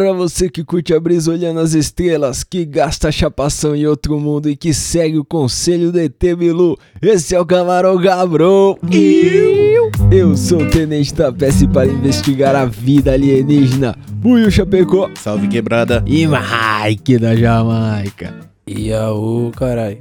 [0.00, 4.48] Pra você que curte a brisa olhando as estrelas, que gasta chapação em outro mundo
[4.48, 8.78] e que segue o conselho do ET Bilu, esse é o Camarão Gabrão.
[8.90, 9.69] Eu,
[10.10, 13.96] eu sou o Tenente da PS para investigar a vida alienígena.
[14.12, 16.02] Buiu Chapecó Salve quebrada.
[16.06, 18.34] e Mike da Jamaica.
[18.68, 19.98] Iaú, caralho.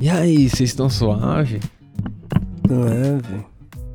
[0.00, 1.60] E aí, vocês estão suave?
[2.68, 3.44] Não é, velho.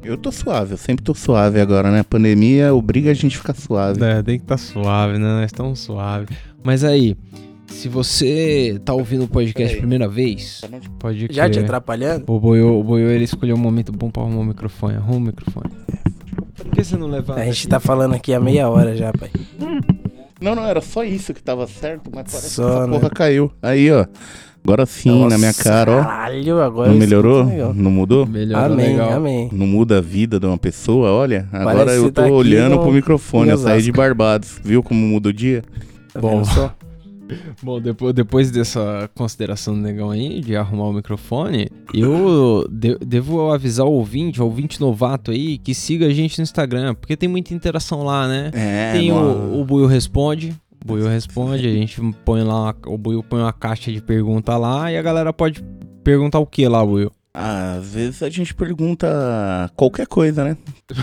[0.03, 2.01] Eu tô suave, eu sempre tô suave agora, né?
[2.01, 4.03] A pandemia obriga a gente a ficar suave.
[4.03, 5.25] É, tem que estar suave, né?
[5.25, 6.27] Nós estamos suave.
[6.61, 7.15] Mas aí,
[7.73, 10.61] se você tá ouvindo o podcast primeira vez,
[10.99, 12.25] pode Já te atrapalhando?
[12.27, 14.95] O Boiô, o Boiô, ele escolheu um momento bom pra arrumar o microfone.
[14.95, 15.69] Arruma o microfone.
[16.55, 17.41] Por que você não levanta?
[17.41, 17.67] A gente aqui?
[17.67, 19.29] tá falando aqui há meia hora já, pai.
[20.39, 22.93] Não, não, era só isso que tava certo, mas parece Só, que essa né?
[22.99, 23.51] porra caiu.
[23.61, 24.05] Aí, ó.
[24.65, 26.03] Agora sim, na minha cara, ó.
[26.03, 27.43] Caralho, agora Não isso melhorou?
[27.43, 27.73] tá legal.
[27.73, 28.25] Não mudou?
[28.25, 29.11] Melhor Amém, legal.
[29.13, 29.49] amém.
[29.51, 31.49] Não muda a vida de uma pessoa, olha.
[31.51, 33.89] Agora Parece eu que tô tá aqui olhando no- pro microfone, em eu saí de
[33.91, 33.97] Osasco.
[33.97, 34.59] Barbados.
[34.63, 35.63] Viu como muda o dia?
[36.13, 36.29] Tá Bom.
[36.43, 36.73] vendo só?
[37.61, 43.51] Bom, depois, depois dessa consideração do negão aí, de arrumar o microfone, eu de- devo
[43.51, 47.29] avisar o ouvinte, o ouvinte novato aí, que siga a gente no Instagram, porque tem
[47.29, 48.51] muita interação lá, né?
[48.53, 49.55] É, tem mano.
[49.55, 50.55] o, o Buiu Responde.
[50.83, 54.91] O Buiu Responde, a gente põe lá, o Buiu põe uma caixa de pergunta lá
[54.91, 55.63] e a galera pode
[56.03, 57.11] perguntar o que lá, Buiu?
[57.35, 59.07] Ah, Às vezes a gente pergunta
[59.75, 60.55] qualquer coisa, né?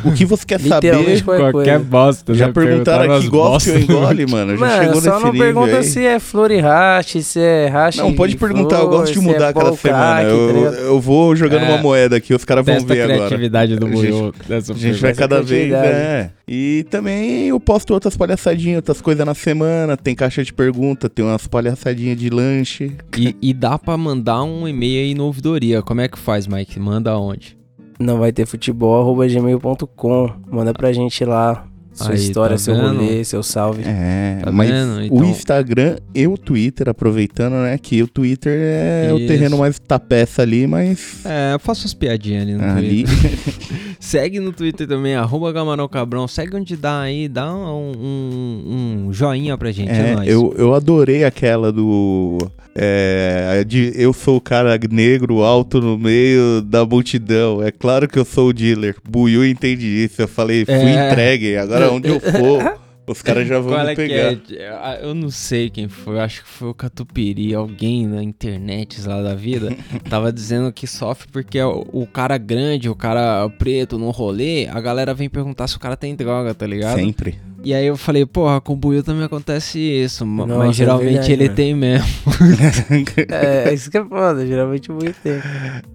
[0.04, 1.22] O que você quer saber?
[1.24, 1.78] qualquer coisa.
[1.80, 2.52] bosta, Já né?
[2.52, 4.56] perguntaram aqui, gosta ou engole, mano?
[4.56, 5.84] Já Mano, chegou só nesse não nível pergunta aí.
[5.84, 9.20] se é flor e rache, se é rache Não, pode perguntar, eu flor, gosto de
[9.20, 10.22] mudar é cada semana.
[10.22, 11.68] Eu, eu vou jogando É.
[11.68, 13.18] uma moeda aqui, os caras vão Testa a ver agora.
[13.26, 14.32] criatividade do A Buiu.
[14.48, 15.94] dessa A gente vai cada vez, criatividade.
[15.96, 16.30] é.
[16.46, 19.96] E também eu posto outras palhaçadinhas, outras coisas na semana.
[19.96, 22.92] Tem caixa de pergunta, tem umas palhaçadinhas de lanche.
[23.16, 25.80] E, e dá pra mandar um e-mail aí no ouvidoria.
[25.82, 26.78] Como é que faz, Mike?
[26.78, 27.56] Manda onde?
[27.98, 30.30] Não vai ter futebol, arroba gmail.com.
[30.50, 31.66] Manda pra gente lá.
[31.92, 33.00] Sua Aí, história, tá seu vendo?
[33.00, 33.82] rolê, seu salve.
[33.84, 34.92] É, Tá mas vendo?
[34.98, 37.76] o Então- Instagram e o Twitter, aproveitando, né?
[37.76, 39.26] Que o Twitter é o Isso.
[39.26, 41.24] terreno mais tapeça ali, mas.
[41.26, 43.04] É, eu faço umas piadinhas ali no Ali.
[43.04, 43.58] Twitter.
[43.98, 46.26] Segue no Twitter também, arroba Gamarão Cabrão.
[46.28, 50.74] Segue onde dá aí, dá um, um, um joinha pra gente, é, É, eu, eu
[50.74, 52.38] adorei aquela do.
[52.74, 57.62] É, de eu sou o cara negro alto no meio da multidão.
[57.62, 58.96] É claro que eu sou o dealer.
[59.08, 60.22] Buiu entende isso.
[60.22, 61.10] Eu falei, fui É.
[61.10, 61.56] entregue.
[61.56, 62.79] Agora onde eu for,
[63.10, 64.38] os caras já vão me é que pegar.
[64.52, 65.00] é?
[65.02, 69.20] Eu não sei quem foi, eu acho que foi o Catupiri, alguém na internet lá
[69.22, 69.74] da vida,
[70.08, 74.80] tava dizendo que sofre porque o, o cara grande, o cara preto no rolê, a
[74.80, 76.96] galera vem perguntar se o cara tem droga, tá ligado?
[76.96, 77.38] Sempre.
[77.62, 81.10] E aí eu falei, porra, com o Buiu também acontece isso, Nossa, mas é geralmente
[81.12, 81.56] verdade, ele mano.
[81.56, 82.06] tem mesmo.
[83.28, 85.34] É, isso que é foda, geralmente o Buiu tem.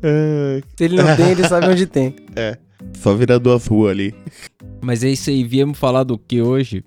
[0.03, 2.15] É, Se ele não tem, ele sabe onde tem.
[2.93, 4.13] só virar duas ruas ali.
[4.81, 6.83] Mas é isso aí, viemos falar do que hoje?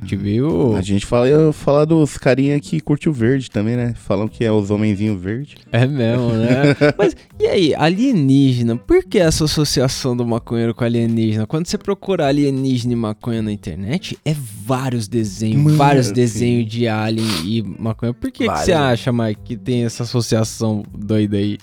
[0.00, 0.76] A gente viu.
[0.76, 3.94] A gente fala, eu falar dos carinha que curte o verde também, né?
[3.94, 5.56] Falam que é os homenzinhos verde.
[5.70, 6.76] É mesmo, né?
[6.98, 8.76] Mas e aí, alienígena?
[8.76, 11.46] Por que essa associação do maconheiro com alienígena?
[11.46, 14.34] Quando você procura alienígena e maconha na internet, é
[14.64, 16.12] vários desenhos, Mano, vários sim.
[16.12, 18.12] desenhos de alien e maconha.
[18.12, 21.58] Por que, que você acha, Mike, que tem essa associação doida aí?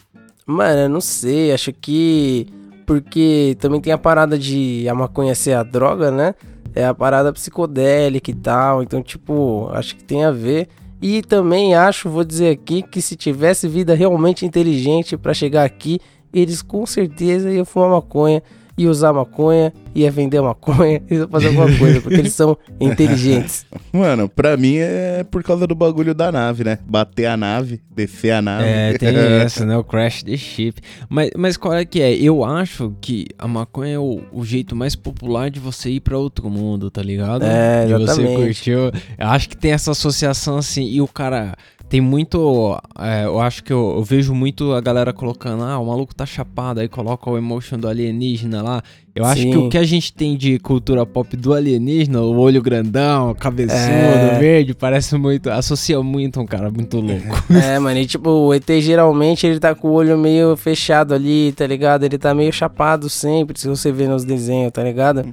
[0.46, 2.48] Mano, eu não sei, acho que.
[2.86, 6.36] Porque também tem a parada de a maconha ser a droga, né?
[6.74, 8.84] É a parada psicodélica e tal.
[8.84, 10.68] Então, tipo, acho que tem a ver.
[11.02, 16.00] E também acho, vou dizer aqui, que se tivesse vida realmente inteligente pra chegar aqui,
[16.32, 18.44] eles com certeza iam fumar maconha,
[18.82, 23.66] ia usar maconha, ia vender maconha, ia fazer alguma coisa, porque eles são inteligentes.
[23.92, 26.80] Mano, pra mim é por causa do bagulho da nave, né?
[26.86, 28.66] Bater a nave, descer a nave.
[28.68, 29.78] É, tem essa, né?
[29.78, 30.82] O crash the ship.
[31.10, 32.14] Mas, mas qual é que é?
[32.14, 36.18] Eu acho que a maconha é o, o jeito mais popular de você ir pra
[36.18, 37.44] outro mundo, tá ligado?
[37.44, 38.36] É, E você exatamente.
[38.36, 38.80] curtiu.
[39.18, 40.84] Eu acho que tem essa associação assim.
[40.86, 41.56] E o cara.
[41.92, 42.80] Tem muito.
[42.98, 45.62] é, eu acho que eu, eu vejo muito a galera colocando.
[45.62, 46.80] Ah, o maluco tá chapado.
[46.80, 48.82] Aí coloca o emotion do alienígena lá.
[49.14, 49.68] Eu acho que Sim.
[49.68, 54.40] o que a gente tem de cultura pop do alienígena, o olho grandão, cabeçudo, É.
[54.40, 55.50] verde, parece muito.
[55.50, 57.44] Associa muito um cara muito louco.
[57.62, 61.52] É, mano, e tipo, o ET geralmente ele tá com o olho meio fechado ali,
[61.52, 62.06] tá ligado?
[62.06, 65.26] Ele tá meio chapado sempre, se você vê nos desenhos, tá ligado?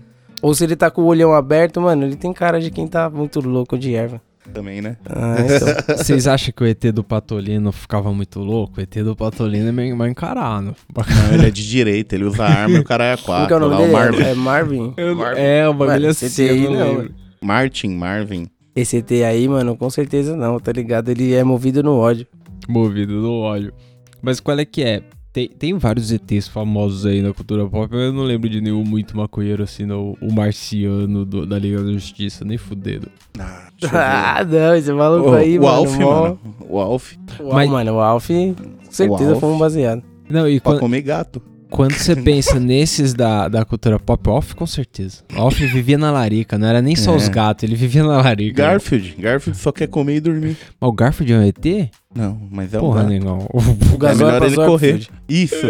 [0.43, 3.09] Ou se ele tá com o olhão aberto, mano, ele tem cara de quem tá
[3.09, 4.21] muito louco de erva.
[4.53, 4.97] Também, né?
[5.09, 5.97] Ah, então.
[5.97, 8.79] Vocês acham que o ET do Patolino ficava muito louco?
[8.79, 10.75] O ET do Patolino é meio mal encarado.
[10.97, 13.55] Não, ele é de direita, ele usa arma e o cara é Como quatro.
[13.55, 14.33] é o nome lá, dele?
[14.33, 14.95] o Marvin.
[14.97, 15.41] É Marvin?
[15.41, 17.09] É, o bagulho Mano, assim, eu não não.
[17.43, 18.47] Martin, Marvin.
[18.75, 21.09] esse ET aí, mano, com certeza não, tá ligado?
[21.11, 22.27] Ele é movido no ódio.
[22.69, 23.73] Movido no ódio.
[24.21, 25.03] Mas qual é que é?
[25.39, 28.83] Tem, tem vários ETs famosos aí na cultura pop, mas eu não lembro de nenhum
[28.83, 33.09] muito maconheiro assim, no, o marciano do- da Liga da Justiça, nem fudendo.
[33.39, 33.69] Ah.
[33.93, 35.75] Ah, não, esse maluco o, aí, o mano.
[35.77, 36.39] Alf, mó- mano.
[36.69, 38.55] O Alf O Al- Mas- Mano, o Alf, com
[38.91, 39.41] certeza Alf.
[39.41, 40.03] foi um baseado.
[40.29, 41.41] Não, e pra quan- comer gato.
[41.71, 45.23] Quando você pensa nesses da, da cultura pop, Off com certeza.
[45.37, 47.17] Off vivia na larica, não era nem só É.
[47.17, 48.63] os gatos, ele vivia na larica.
[48.63, 49.15] Garfield.
[49.19, 50.57] Garfield só quer comer e dormir.
[50.81, 51.91] Mas o Garfield é um ET?
[52.15, 53.11] Não, mas é um Porra, gato.
[53.11, 53.47] negão.
[53.53, 55.07] O É melhor pra ele correr.
[55.29, 55.57] Isso.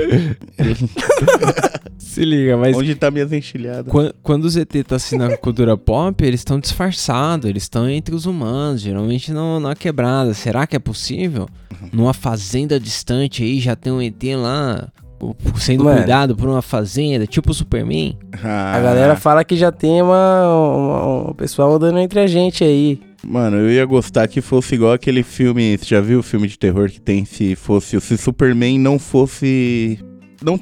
[1.98, 3.90] Se liga, mas Onde tá minhas enchilhadas?
[3.92, 8.14] Quan- Quando os ET tá assim na cultura pop, eles estão disfarçados, eles estão entre
[8.14, 10.32] os humanos, geralmente não na quebrada.
[10.34, 11.48] Será que é possível?
[11.92, 15.07] Numa fazenda distante aí já tem um ET lá o-
[15.56, 15.98] sendo Mano.
[15.98, 18.16] cuidado por uma fazenda, tipo o Superman?
[18.42, 22.62] Ah, A galera fala que já tem uma, uma- um pessoal andando entre a gente
[22.64, 23.00] aí.
[23.26, 25.76] Mano, eu ia gostar que fosse igual aquele filme.
[25.76, 28.00] Você já viu o filme de terror que tem se fosse.
[28.00, 29.98] Se Superman não fosse.
[30.42, 30.58] Não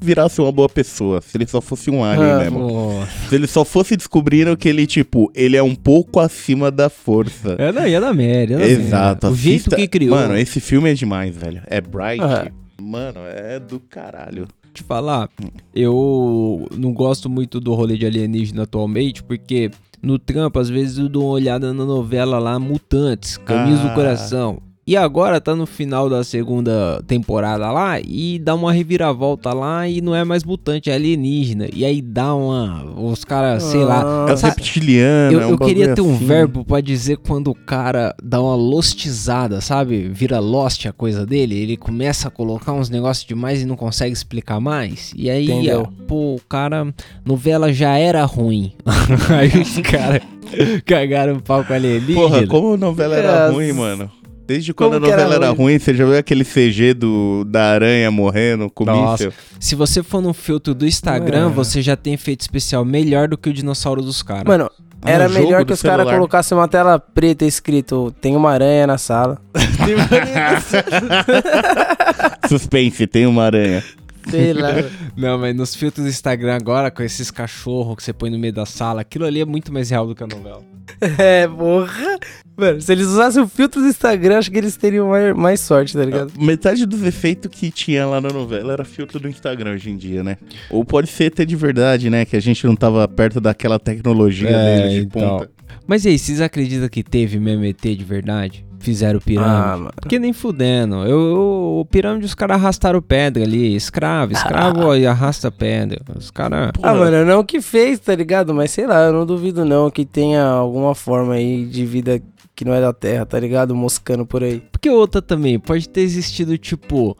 [0.00, 1.20] virasse uma boa pessoa.
[1.20, 2.58] Se ele só fosse um alien Ah, mesmo.
[2.60, 3.10] Nossa.
[3.28, 7.56] Se ele só fosse descobrindo que ele, tipo, ele é um pouco acima da força.
[7.58, 8.54] É da, é da merda.
[8.54, 9.26] é da Exato.
[9.26, 9.30] merda.
[9.30, 10.14] O jeito assista- que criou.
[10.14, 11.60] Mano, esse filme é demais, velho.
[11.66, 12.22] É Bright.
[12.22, 12.46] Ah.
[12.80, 14.46] Mano, é do caralho.
[14.74, 15.30] te falar,
[15.74, 19.70] eu não gosto muito do rolê de alienígena atualmente, porque
[20.02, 23.88] no trampo, às vezes, eu dou uma olhada na novela lá, Mutantes, Caminhos Ah.
[23.88, 24.58] do Coração.
[24.88, 30.00] E agora tá no final da segunda temporada lá e dá uma reviravolta lá e
[30.00, 31.66] não é mais mutante, é alienígena.
[31.74, 32.84] E aí dá uma.
[32.96, 34.26] Os caras, sei lá.
[34.28, 35.32] É Ah, Sabe- reptiliano.
[35.32, 36.24] Eu, é um eu queria ter um assim.
[36.24, 40.08] verbo pra dizer quando o cara dá uma lostizada, sabe?
[40.08, 41.56] Vira lost a coisa dele.
[41.58, 45.12] Ele começa a colocar uns negócios demais e não consegue explicar mais.
[45.16, 45.80] E aí, Entendeu.
[45.80, 46.94] ó, pô, o cara.
[47.24, 48.72] Novela já era ruim.
[49.36, 50.22] aí os caras
[50.86, 52.20] cagaram o pau com alienígena.
[52.20, 53.52] Porra, como a novela era Nossa.
[53.52, 54.08] ruim, mano.
[54.46, 55.78] Desde quando Como a que era novela era ruim?
[55.78, 59.24] você já viu aquele CG do, da aranha morrendo com Nossa.
[59.26, 59.32] míssil?
[59.58, 61.50] Se você for no filtro do Instagram, É.
[61.50, 64.44] você já tem efeito especial melhor do que o dinossauro dos caras.
[64.44, 64.70] Mano,
[65.02, 68.98] Ah, era melhor que os caras colocassem uma tela preta escrito tem uma aranha na
[68.98, 69.38] sala.
[72.48, 73.82] Suspense, tem uma aranha.
[74.30, 74.70] Sei lá.
[75.16, 78.52] Não, mas nos filtros do Instagram agora, com esses cachorros que você põe no meio
[78.52, 80.62] da sala, aquilo ali é muito mais real do que a novela.
[81.18, 82.18] é, porra.
[82.56, 85.92] Mano, se eles usassem o filtro do Instagram, acho que eles teriam mais, mais sorte,
[85.96, 86.32] tá ligado?
[86.40, 90.22] Metade dos efeitos que tinha lá na novela era filtro do Instagram hoje em dia,
[90.24, 90.38] né?
[90.70, 92.24] Ou pode ser até de verdade, né?
[92.24, 95.38] Que a gente não tava perto daquela tecnologia É, deles de então.
[95.38, 95.50] ponta.
[95.86, 97.38] Mas e aí, vocês acreditam que teve
[97.68, 98.64] ET de verdade?
[98.78, 99.50] Fizeram pirâmide?
[99.54, 99.92] Ah, mano.
[100.00, 100.96] Porque nem fudendo.
[100.96, 103.74] Eu, eu- o pirâmide os caras arrastaram pedra ali.
[103.74, 106.00] Escravo, escravo ó, e arrasta pedra.
[106.16, 106.70] Os caras.
[106.82, 108.54] Ah, mano, não que fez, tá ligado?
[108.54, 112.20] Mas sei lá, eu não duvido não que tenha alguma forma aí de vida
[112.56, 113.74] que não é da Terra, tá ligado?
[113.74, 114.62] Moscando por aí.
[114.72, 117.16] Porque outra também, pode ter existido tipo.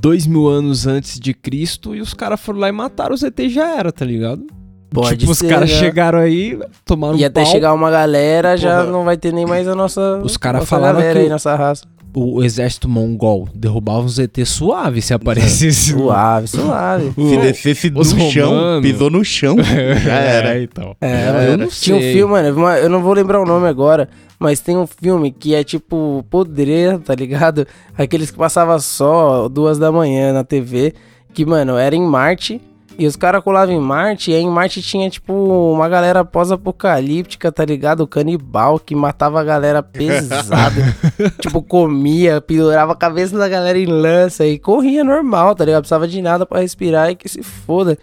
[0.00, 3.38] Dois mil anos antes de Cristo e os caras foram lá e mataram os ET
[3.38, 4.44] e já era, tá ligado?
[4.90, 5.76] Pode tipo, os ser, caras né?
[5.76, 7.52] chegaram aí, tomaram E um até pau.
[7.52, 8.90] chegar uma galera, já Porra.
[8.92, 10.20] não vai ter nem mais a nossa.
[10.24, 11.84] Os cara nossa falaram galera que aí, nossa raça.
[12.14, 15.92] O, exército mongol derrubava uns ET suave se aparecesse.
[15.94, 17.12] Suave, suave.
[17.14, 19.56] Se descesse no os chão, pisou no chão,
[20.02, 20.58] já era.
[20.58, 20.96] É, então.
[21.00, 21.56] É, Já era.
[21.56, 22.12] não tinha um sei.
[22.12, 24.08] filme, mano, uma- eu não vou lembrar o nome agora,
[24.38, 27.66] mas tem um filme que é tipo podreira, tá ligado?
[27.96, 30.94] Aqueles que passava só duas da manhã na TV,
[31.32, 32.60] que, mano, era em Marte.
[32.96, 35.32] E os caras colavam em Marte, e aí em Marte tinha, tipo,
[35.72, 38.06] uma galera pós-apocalíptica, tá ligado?
[38.06, 40.80] Canibal, que matava a galera pesado.
[41.40, 45.82] tipo, comia, pendurava a cabeça da galera em lança e corria normal, tá ligado?
[45.82, 47.98] Precisava de nada pra respirar e que se foda.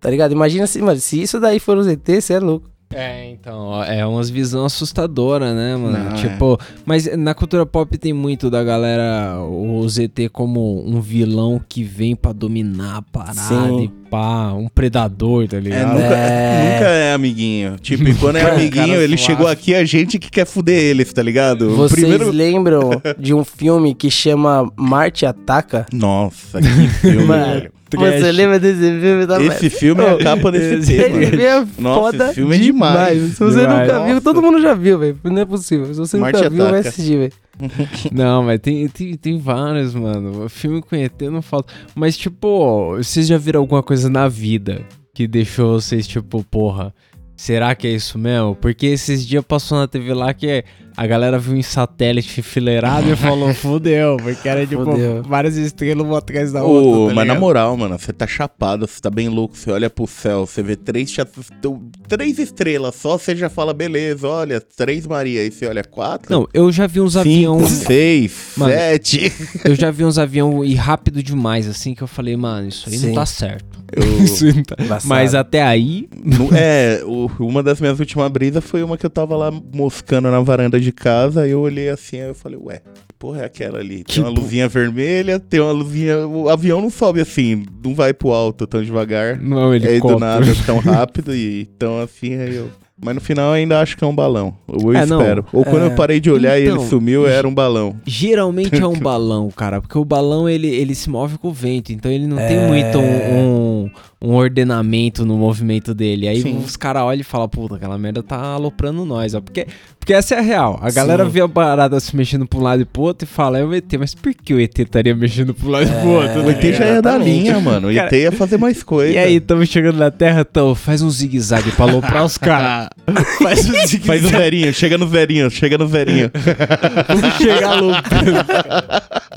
[0.00, 0.30] Tá ligado?
[0.30, 2.70] Imagina se, mano, se isso daí for os ET, você é louco.
[2.94, 6.10] É, então, é umas visão assustadora, né, mano?
[6.10, 11.60] Não, tipo, mas na cultura pop tem muito da galera, o ZT como um vilão
[11.68, 13.84] que vem pra dominar a parada Sim.
[13.84, 15.92] e pá, um predador, tá É, ligado?
[15.92, 16.72] nunca, É.
[16.74, 17.76] nunca é amiguinho.
[17.78, 19.22] Tipo, e quando é amiguinho, ele suave.
[19.34, 21.68] chegou aqui a gente que quer fuder eles, tá ligado?
[21.72, 22.30] O Vocês primeiro.
[22.30, 25.84] lembram de um filme que chama Marte Ataca?
[25.92, 27.72] Nossa, que filme, Mano, velho.
[27.90, 28.20] Trash.
[28.20, 31.22] Você lembra desse filme da Esse filme é a capa desse esse filme.
[31.22, 33.22] Esse filme é Nossa, foda esse filme é demais.
[33.34, 33.88] Se você Demais.
[33.88, 34.20] nunca viu, Nossa.
[34.20, 35.18] todo mundo já viu, velho.
[35.24, 35.86] Não é possível.
[35.86, 36.88] Se você Marte nunca viu, vai Ataca.
[36.88, 37.32] assistir, velho.
[38.12, 40.44] Não, mas tem, tem, tem vários, mano.
[40.44, 41.72] O filme com ET não falta.
[41.94, 46.94] Mas, tipo, vocês já viram alguma coisa na vida que deixou vocês, tipo, porra,
[47.38, 48.56] Será que é isso mesmo?
[48.56, 50.64] Porque esses dias passou na TV lá que
[51.00, 55.22] a galera viu em satélite enfileirado e falou, fudeu, porque era tipo Fudeu.
[55.22, 57.08] várias estrelas uma atrás da Ô, outra.
[57.10, 60.08] tá mas na moral, mano, você tá chapado, você tá bem louco, você olha pro
[60.08, 61.24] céu, você vê três, cha-
[61.62, 66.32] tão- três estrelas só, você já fala, beleza, olha, três Maria, aí você olha quatro,
[66.32, 67.68] Não, eu já vi uns aviões.
[67.68, 68.72] seis, Mano.
[68.72, 69.32] sete.
[69.64, 72.98] Eu já vi uns aviões ir rápido demais, assim, que eu falei, mano, isso aí
[72.98, 73.06] Sim.
[73.08, 73.78] não tá certo.
[73.90, 74.76] Eu- Isso aí não tá-.
[75.04, 76.08] Mas até aí.
[76.54, 77.00] É,
[77.38, 80.87] uma das minhas últimas brisas foi uma que eu tava lá moscando na varanda de
[80.92, 82.78] casa, aí eu olhei assim, aí eu falei, ué,
[83.08, 84.04] que porra é aquela ali?
[84.04, 86.26] Tem uma Tipo- luzinha vermelha, tem uma luzinha.
[86.26, 89.38] O avião não sobe assim, não vai pro alto tão devagar.
[89.40, 92.68] Não é um Aí do nada tão rápido e tão assim, aí eu.
[93.00, 94.56] Mas no final eu ainda acho que é um balão.
[94.66, 95.20] Eu É, não.
[95.20, 95.46] espero.
[95.52, 95.86] Ou quando É.
[95.86, 97.94] eu parei de olhar e Então, ele sumiu, era um balão.
[98.04, 101.92] Geralmente é um balão, cara, porque o balão ele, ele se move com o vento,
[101.92, 102.66] então ele não tem É.
[102.66, 106.26] muito um, um, um ordenamento no movimento dele.
[106.26, 106.58] Aí Sim.
[106.58, 109.40] os caras olham e falam, puta, aquela merda tá aloprando nós, ó.
[109.40, 109.66] Porque,
[109.98, 110.78] porque essa é a real.
[110.82, 111.30] A galera Sim.
[111.30, 113.72] vê a parada se mexendo pra um lado e pro outro e fala, é o
[113.72, 116.42] ET, mas por que o ET estaria mexendo pro lado e pro outro?
[116.44, 116.50] O?
[116.50, 117.42] ET já ia dar exatamente.
[117.42, 117.88] linha, mano.
[117.90, 119.12] O Cara, ET ia fazer mais coisa.
[119.12, 122.88] E aí, estamos chegando na Terra, então faz um zigue-zague pra aloprar os caras.
[123.40, 124.06] faz um zigue-zague.
[124.06, 126.30] Faz o verinho, chega no verinho, chega no verinho.
[127.06, 129.18] Vamos chegar aloprando.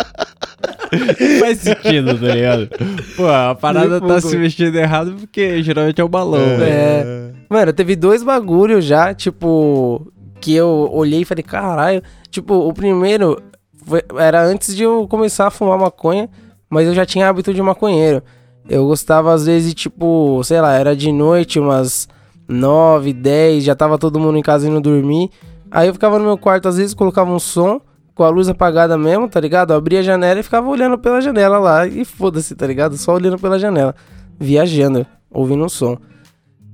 [1.39, 2.69] Faz sentido, tá ligado?
[3.15, 6.63] Pô, a parada tá se mexendo errado porque geralmente é o balão, velho.
[6.63, 7.31] É.
[7.49, 12.01] Mano, teve dois bagulhos já, tipo, que eu olhei e falei, caralho.
[12.29, 13.41] Tipo, o primeiro
[13.85, 16.29] foi- era antes de eu começar a fumar maconha,
[16.69, 18.21] mas eu já tinha hábito de maconheiro.
[18.69, 22.07] Eu gostava, às vezes, tipo, sei lá, era de noite, umas
[22.47, 25.29] 9, 10, já tava todo mundo em casa indo dormir.
[25.69, 27.81] Aí eu ficava no meu quarto, às vezes colocava um som
[28.15, 29.71] com a luz apagada mesmo, tá ligado?
[29.73, 31.87] Eu abria a janela e ficava olhando pela janela lá.
[31.87, 32.97] E foda-se, tá ligado?
[32.97, 33.95] Só olhando pela janela.
[34.39, 35.97] Viajando, ouvindo um som.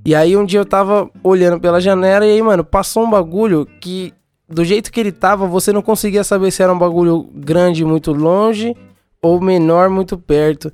[0.04, 3.66] E aí um dia eu tava olhando pela janela e aí, mano, passou um bagulho
[3.80, 4.12] que
[4.48, 8.12] do jeito que ele tava, você não conseguia saber se era um bagulho grande muito
[8.12, 8.74] longe
[9.20, 10.72] ou menor muito perto,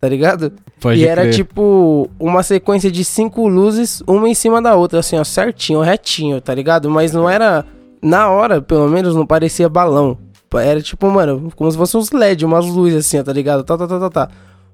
[0.00, 0.52] tá ligado?
[0.80, 1.34] Pode e era crer.
[1.34, 6.40] tipo uma sequência de cinco luzes, uma em cima da outra, assim, ó, certinho, retinho,
[6.40, 6.90] tá ligado?
[6.90, 7.64] Mas não era
[8.02, 10.18] na hora, pelo menos não parecia balão.
[10.54, 13.64] Era tipo, mano, como se fosse uns LED, umas luzes assim, tá ligado?
[13.64, 14.28] Tá, tá, tá, tá, tá.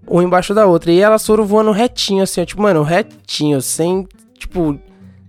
[0.09, 0.91] Um embaixo da outra.
[0.91, 4.09] E elas foram voando retinho, assim, ó, tipo, mano, retinho, sem,
[4.39, 4.79] tipo,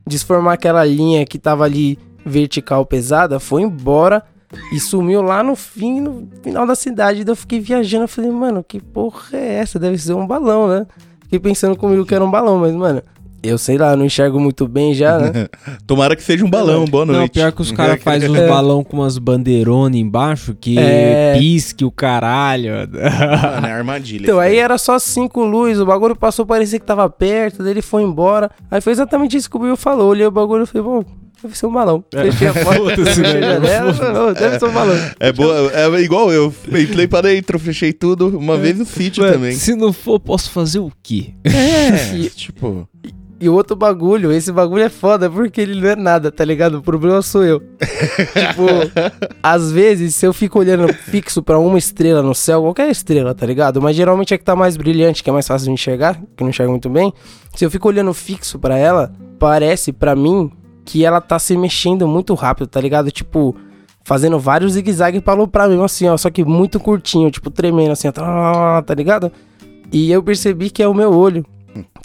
[0.08, 4.24] desformar aquela linha que tava ali vertical pesada, foi embora
[4.72, 7.24] e sumiu lá no fim, no final da cidade.
[7.24, 9.78] Daí eu fiquei viajando, eu falei, mano, que porra é essa?
[9.78, 10.88] Deve ser um balão, né?
[11.24, 13.04] Fiquei pensando comigo que era um balão, mas, mano,
[13.44, 15.48] eu sei lá, não enxergo muito bem já, né?
[15.88, 17.20] Tomara que seja um balão, boa noite.
[17.20, 18.48] Não, pior que os caras fazem uns É.
[18.48, 21.36] balão com umas bandeironas embaixo que É.
[21.38, 22.72] pisque o caralho.
[22.72, 24.24] Mano, é armadilha.
[24.24, 27.82] Então, aí era só cinco luzes, o bagulho passou, parecia que tava perto, daí ele
[27.82, 28.50] foi embora.
[28.70, 30.10] Aí foi exatamente isso que o Bill falou.
[30.10, 31.04] Olhei o bagulho e falei, bom,
[31.42, 32.04] deve ser um balão.
[32.12, 34.96] Fechei a porta, fechei a janela, falei, "Ô, deve ser um balão.
[35.20, 36.54] É, boa, é igual eu.
[36.68, 38.38] Entrei pra dentro, fechei tudo.
[38.38, 39.54] Uma vez no sítio também.
[39.54, 41.34] Se não for, posso fazer o quê?
[41.44, 42.88] É, tipo.
[43.42, 46.80] E o outro bagulho, esse bagulho é foda porque ele não é nada, tá ligado?
[46.80, 47.62] O problema sou eu.
[47.80, 48.68] tipo,
[49.42, 53.46] às vezes, se eu fico olhando fixo pra uma estrela no céu, qualquer estrela, tá
[53.46, 53.82] ligado?
[53.82, 56.50] Mas geralmente é que tá mais brilhante, que é mais fácil de enxergar, que não
[56.50, 57.14] enxergo muito bem.
[57.56, 60.52] Se eu fico olhando fixo pra ela, parece pra mim
[60.90, 63.12] que ela tá se mexendo muito rápido, tá ligado?
[63.12, 63.56] Tipo,
[64.04, 66.18] fazendo vários zigue-zague pra aloprar mesmo assim, ó.
[66.18, 69.32] Só que muito curtinho, tipo, tremendo assim, ó, tá tá ligado?
[69.92, 71.46] E eu percebi que é o meu olho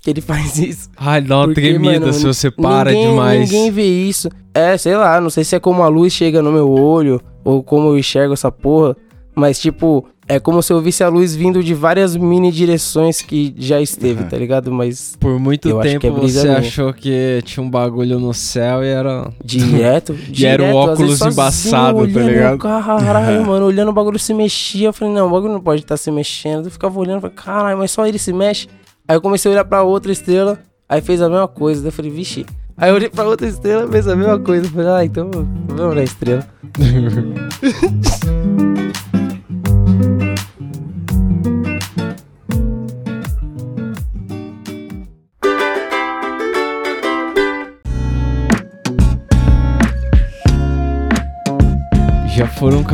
[0.03, 0.91] que ele faz isso.
[0.99, 3.51] Ai, dá uma Porque, tremida mano, se você para ninguém, demais.
[3.51, 4.29] Ninguém vê isso.
[4.53, 7.63] É, sei lá, não sei se é como a luz chega no meu olho ou
[7.63, 8.95] como eu enxergo essa porra.
[9.35, 13.55] Mas, tipo, é como se eu visse a luz vindo de várias mini direções que
[13.59, 14.29] já esteve, Uhum.
[14.29, 14.73] tá ligado?
[14.73, 16.59] Mas Por muito Eu acho tempo que é brisa você minha.
[16.59, 19.31] achou que tinha um bagulho no céu e era.
[19.45, 20.15] direto.
[20.37, 22.59] E era o direto, óculos vezes sozinho, embaçado, tá ligado?
[22.59, 24.89] Caralho, mano, olhando o bagulho se mexia.
[24.89, 26.67] Eu falei, não, o bagulho não pode estar se mexendo.
[26.67, 28.67] Eu ficava olhando, falei, caralho, mas só ele se mexe.
[29.07, 31.81] Aí eu comecei a olhar pra outra estrela, aí fez a mesma coisa.
[31.83, 32.47] Daí eu falei, vixe.
[32.77, 34.67] Aí eu olhei pra outra estrela, fez a mesma coisa.
[34.67, 35.31] Eu falei, ah, então
[35.69, 36.45] vamos na estrela.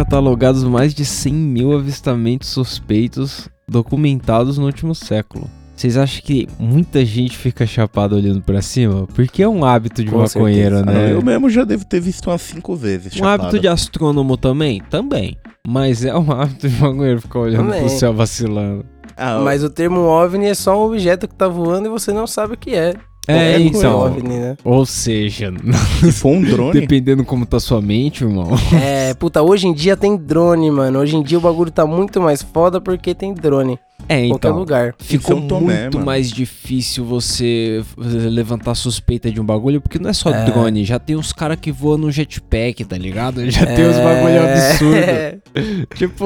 [0.04, 5.46] catalogados mais de 100 mil avistamentos suspeitos documentados no último século.
[5.76, 9.06] Vocês acham que muita gente fica chapada olhando pra cima?
[9.14, 10.98] Porque é um hábito de Com maconheiro, certeza.
[10.98, 11.12] né?
[11.12, 13.12] Eu mesmo já devo ter visto umas cinco vezes.
[13.14, 13.42] Um chapado.
[13.42, 14.82] hábito de astrônomo também?
[14.88, 15.36] Também.
[15.68, 17.80] Mas é um hábito de maconheiro ficar olhando Também.
[17.80, 18.84] pro céu vacilando.
[19.18, 22.26] Ah, Mas o termo OVNI é só um objeto que tá voando e você não
[22.26, 22.94] sabe o que é.
[23.26, 24.00] É, Qualquer então.
[24.00, 24.56] OVNI, né?
[24.64, 25.52] Ou seja,
[26.00, 28.50] Se for um drone, dependendo como tá sua mente, irmão.
[28.82, 30.98] É, puta, hoje em dia tem drone, mano.
[30.98, 33.78] Hoje em dia o bagulho tá muito mais foda porque tem drone.
[34.10, 34.58] É, Em qualquer então.
[34.58, 34.94] lugar.
[34.98, 36.06] Ficou São Tomé, muito mano.
[36.06, 40.44] mais difícil você levantar suspeita de um bagulho, porque não é só É.
[40.46, 43.48] drone, já tem os caras que voam no jetpack, tá ligado?
[43.48, 44.96] Já tem os bagulho absurdo.
[44.96, 45.38] É.
[45.94, 46.24] tipo,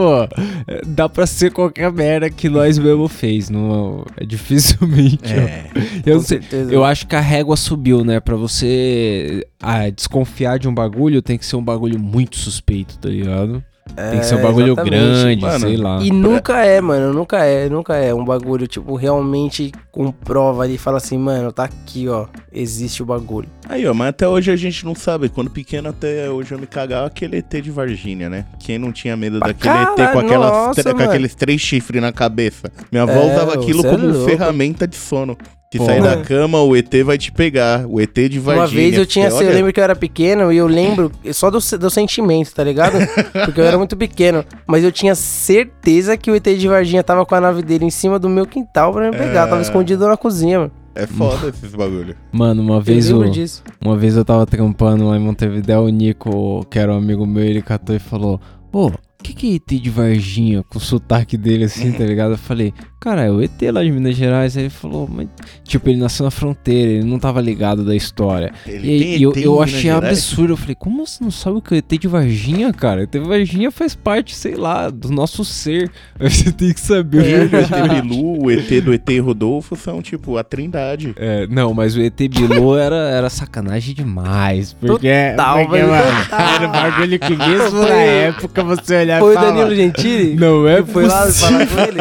[0.66, 5.18] é, dá pra ser qualquer merda que nós mesmo fez, não é dificilmente.
[5.34, 5.64] É.
[6.06, 8.18] Eu, sei, eu acho que a régua subiu, né?
[8.20, 13.08] Pra você ah, desconfiar de um bagulho, tem que ser um bagulho muito suspeito, tá
[13.08, 13.62] ligado?
[14.10, 14.90] Tem que ser um É, bagulho exatamente.
[14.90, 15.60] grande, mano.
[15.60, 16.00] sei lá.
[16.02, 20.76] E nunca é, mano, nunca é, nunca é um bagulho, tipo, realmente com prova ali,
[20.78, 23.48] fala assim, mano, tá aqui, ó, existe o bagulho.
[23.68, 25.28] Aí, ó, mas até hoje a gente não sabe.
[25.28, 28.46] Quando pequeno, até hoje eu me cagava aquele ET de Varginha, né?
[28.64, 31.10] Quem não tinha medo Pra daquele ET com, aquelas, nossa, tre- com mano.
[31.10, 32.70] aqueles três chifres na cabeça?
[32.90, 34.24] Minha avó É, usava aquilo é como louco.
[34.26, 35.36] ferramenta de sono.
[35.70, 35.86] Que Pô.
[35.86, 37.84] sair da cama, o ET vai te pegar.
[37.86, 38.60] O ET de Varginha.
[38.64, 41.10] Uma vez eu tinha, Você eu olha- lembro que eu era pequeno e eu lembro
[41.32, 42.96] só do, do sentimento, tá ligado?
[43.44, 44.44] Porque eu era muito pequeno.
[44.68, 47.90] Mas eu tinha certeza que o ET de Varginha tava com a nave dele em
[47.90, 49.46] cima do meu quintal pra me pegar.
[49.46, 49.50] É.
[49.50, 50.72] Tava escondido na cozinha, mano.
[50.96, 52.14] É foda esses bagulho.
[52.30, 53.64] Mano, uma Eu vez disso.
[53.84, 57.42] Uma vez eu tava trampando lá em Montevidéu, o Nico, que era um amigo meu,
[57.42, 58.40] ele catou e falou:
[58.74, 58.92] Pô, o
[59.24, 60.62] que que é ET de Varginha?
[60.68, 62.32] Com o sotaque dele assim, tá ligado?
[62.32, 64.56] Eu falei: Cara, é o ET lá de Minas Gerais.
[64.56, 65.28] Aí ele falou: Mas,
[65.64, 68.52] tipo, ele nasceu na fronteira, ele não tava ligado da história.
[68.66, 70.18] Ele E tem eu, eu Minas achei Gerais?
[70.18, 70.52] absurdo.
[70.52, 73.02] Eu falei: Como você não sabe o que é o ET de Varginha, cara?
[73.04, 75.90] ET de Varginha faz parte, sei lá, do nosso ser.
[76.20, 77.50] Você tem que saber.
[77.52, 81.14] O ET Bilu, o ET do ET Rodolfo são tipo a trindade.
[81.16, 84.72] É, não, mas o ET Bilu era, era sacanagem demais.
[84.74, 86.40] Porque, Total, porque mano, total.
[86.54, 90.34] era um bagulho que mesmo na época você olhar Foi e o Danilo Gentili?
[90.34, 91.98] Não é que foi lá falar com ele?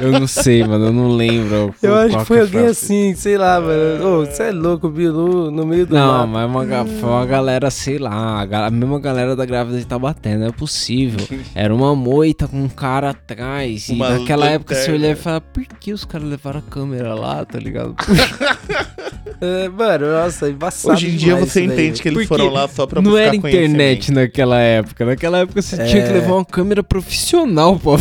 [0.00, 1.74] Eu não sei, mano, eu não lembro.
[1.82, 2.70] Eu acho que foi alguém frase.
[2.70, 4.20] assim, sei lá, mano.
[4.20, 6.50] Ô, você é louco, o Bilu, no meio do Não, mato.
[6.50, 10.46] mas uma, foi uma galera, sei lá, a mesma galera da grávida de Taubaté, não
[10.46, 11.26] é possível.
[11.54, 13.88] Era uma moita com um cara atrás.
[13.88, 17.14] E Uma naquela época você olhava e falava, por que os caras levaram a câmera
[17.14, 17.94] lá, tá ligado?
[19.40, 21.84] É, mano, nossa, embaçado Hoje em dia você isso daí.
[21.86, 25.04] entende que eles Porque foram lá só pra não buscar era internet naquela época.
[25.04, 26.12] Naquela época você tinha que É.
[26.12, 27.96] levar uma câmera profissional pra,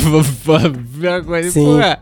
[0.83, 1.51] ver a coisa.
[1.51, 1.65] Sim.
[1.65, 1.97] Pô, é.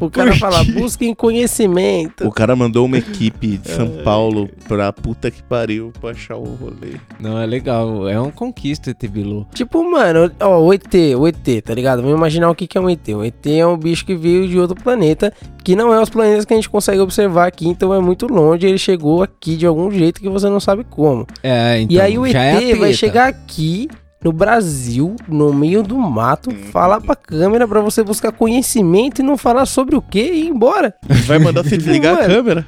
[0.00, 2.26] O cara Por fala, busquem conhecimento.
[2.26, 6.44] O cara mandou uma equipe de São Paulo pra puta que pariu pra achar o
[6.44, 6.96] rolê.
[7.20, 8.08] Não, é legal.
[8.08, 9.46] É uma conquista ET Bilu.
[9.54, 12.02] Tipo, mano, ó, o ET, o ET, tá ligado?
[12.02, 13.08] Vamos imaginar o que que é um ET.
[13.08, 16.44] O ET é um bicho que veio de outro planeta, que não é os planetas
[16.44, 18.66] que a gente consegue observar aqui, então é muito longe.
[18.66, 21.26] Ele chegou aqui de algum jeito que você não sabe como.
[21.42, 21.96] É, então.
[21.96, 23.88] e aí o já é ET vai chegar aqui
[24.26, 29.36] no Brasil, no meio do mato, falar pra câmera pra você buscar conhecimento e não
[29.38, 30.92] falar sobre o que e ir embora.
[31.26, 32.66] Vai mandar você desligar a câmera.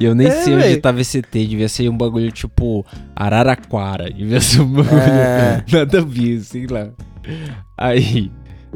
[0.00, 0.76] E eu nem É, sei onde véi.
[0.80, 1.30] tava esse ET.
[1.30, 4.10] Devia ser um bagulho tipo Araraquara.
[4.12, 4.98] Devia ser um bagulho.
[4.98, 5.62] É.
[5.70, 6.88] Nada a ver, sei lá.
[7.78, 8.32] Aí.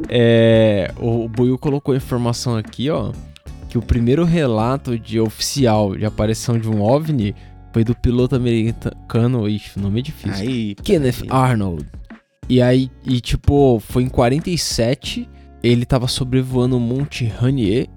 [0.09, 0.93] É.
[0.99, 3.11] O Buiu colocou a informação aqui, ó.
[3.69, 7.35] Que o primeiro relato de oficial de aparição de um OVNI
[7.73, 9.49] foi do piloto americano.
[9.49, 10.47] Ixi, o nome é difícil.
[10.49, 11.85] Aí, Kenneth Arnold.
[12.49, 15.29] E aí, e tipo, foi em 47,
[15.63, 17.89] ele tava sobrevoando o Monte Rainier,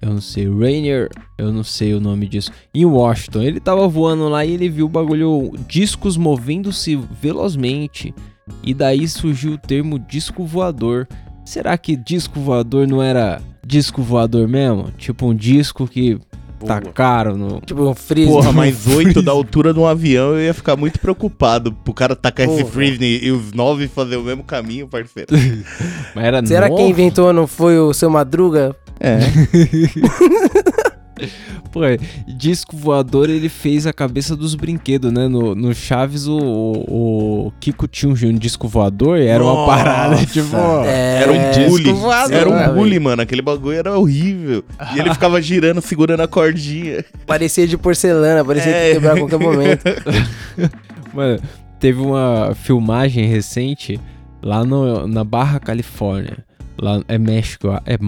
[0.00, 3.42] eu não sei, Rainier, eu não sei o nome disso, em Washington.
[3.42, 8.14] Ele tava voando lá e ele viu o bagulho, discos movendo-se velozmente.
[8.62, 11.08] E daí surgiu o termo disco voador.
[11.44, 14.90] Será que disco voador não era disco voador mesmo?
[14.96, 16.18] Tipo um disco que
[16.66, 17.60] tá caro no...
[17.60, 18.32] Tipo, um frisbee.
[18.32, 22.14] Porra, mais oito da altura de um avião, eu ia ficar muito preocupado pro cara
[22.16, 22.72] tacar esse Porra.
[22.72, 25.28] frisbee e os nove fazer o mesmo caminho, parceiro.
[26.14, 26.82] Mas era Será que novo?
[26.82, 28.74] quem inventou não foi o seu Madruga?
[28.98, 29.18] É.
[31.72, 31.80] Pô,
[32.26, 35.28] disco voador ele fez a cabeça dos brinquedos, né?
[35.28, 39.76] No, no Chaves o, o, o Kiko tinha um disco voador e era uma Nossa.
[39.76, 40.56] parada, tipo.
[40.84, 41.84] É, Era um bully.
[41.84, 42.74] disco voador, Era um velho.
[42.74, 43.22] bully, mano.
[43.22, 44.64] Aquele bagulho era horrível.
[44.94, 47.04] E ele ficava girando, segurando a cordinha.
[47.26, 48.88] Parecia de porcelana, parecia que É.
[48.88, 49.84] ia quebrar a qualquer momento.
[51.14, 51.40] Mano,
[51.78, 54.00] teve uma filmagem recente
[54.42, 56.38] lá no, na Barra Califórnia.
[56.80, 57.98] Lá é México, é,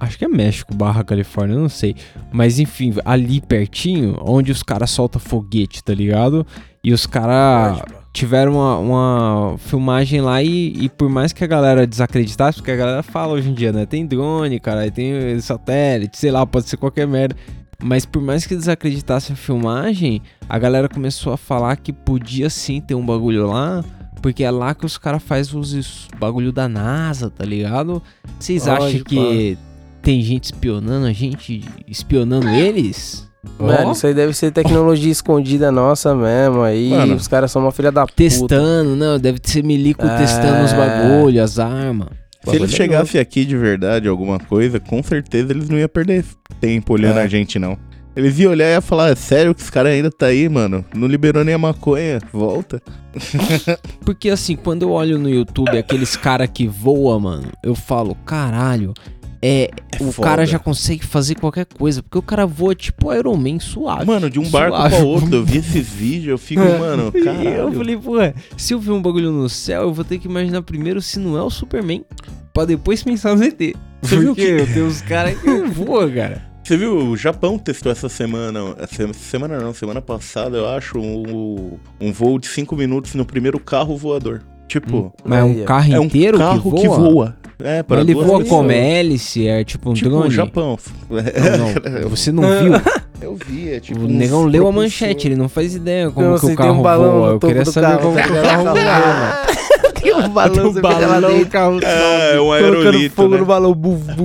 [0.00, 1.94] acho que é México, Barra Califórnia, não sei.
[2.32, 6.46] Mas enfim, ali pertinho, onde os caras soltam foguete, tá ligado?
[6.82, 7.82] E os caras
[8.12, 12.76] tiveram uma, uma filmagem lá e, e por mais que a galera desacreditasse, porque a
[12.76, 13.86] galera fala hoje em dia, né?
[13.86, 17.36] Tem drone, cara, tem satélite, sei lá, pode ser qualquer merda.
[17.80, 22.80] Mas por mais que desacreditasse a filmagem, a galera começou a falar que podia sim
[22.80, 23.84] ter um bagulho lá,
[24.20, 28.02] porque é lá que os caras fazem os bagulho da NASA, tá ligado?
[28.38, 29.56] Vocês acham que
[30.02, 33.26] tem gente espionando a gente, espionando eles?
[33.58, 33.92] Mano, Ó.
[33.92, 36.62] isso aí deve ser tecnologia escondida nossa mesmo.
[36.62, 37.14] Aí Mano.
[37.14, 38.14] os caras são uma filha da puta.
[38.16, 40.16] Testando, não, deve ser milico É.
[40.18, 42.08] testando os bagulho, as armas.
[42.44, 46.24] Se eles chegassem aqui de verdade, alguma coisa, com certeza eles não iam perder
[46.60, 47.22] tempo olhando É.
[47.22, 47.76] a gente, não.
[48.16, 50.84] Eles iam olhar e ia falar, é sério que esse cara ainda tá aí, mano?
[50.94, 52.82] Não liberou nem a maconha, volta.
[54.04, 58.92] Porque assim, quando eu olho no YouTube aqueles cara que voa, mano, eu falo, caralho,
[59.42, 60.28] é, É o foda.
[60.28, 64.04] cara já consegue fazer qualquer coisa, porque o cara voa tipo Iron Man suave.
[64.04, 64.96] Mano, de um barco Suave.
[64.96, 68.14] pra outro, eu vi esses vídeos, eu fico, mano, E eu falei, pô,
[68.56, 71.36] se eu ver um bagulho no céu, eu vou ter que imaginar primeiro se não
[71.36, 72.04] é o Superman,
[72.52, 73.58] pra depois pensar no ET.
[74.02, 76.46] Você viu Porque eu tenho uns caras que voam, cara.
[76.62, 81.78] Você viu, o Japão testou essa semana, essa semana não, semana passada, eu acho, um,
[81.98, 84.42] um voo de 5 minutos no primeiro carro voador.
[84.68, 87.34] Tipo, Mas é um Aí, carro é um inteiro carro que voa?
[87.60, 88.48] É, Mas para ele voa pessoas.
[88.48, 90.30] como hélice, é tipo um Tipo, drone.
[90.30, 90.78] Japão.
[91.10, 92.72] Não, não, você não viu?
[93.20, 96.24] Eu vi, é tipo O um negão leu a manchete, ele não faz ideia como
[96.28, 97.28] Não, que o tem carro um balão voa.
[97.30, 99.92] Eu queria saber carro, como que o carro voa.
[100.00, 103.38] Tem um balão, fica lá balão, o carro É, é um Colocando aerolito, fogo né?
[103.40, 103.74] no balão.
[103.74, 104.24] Buf, buf.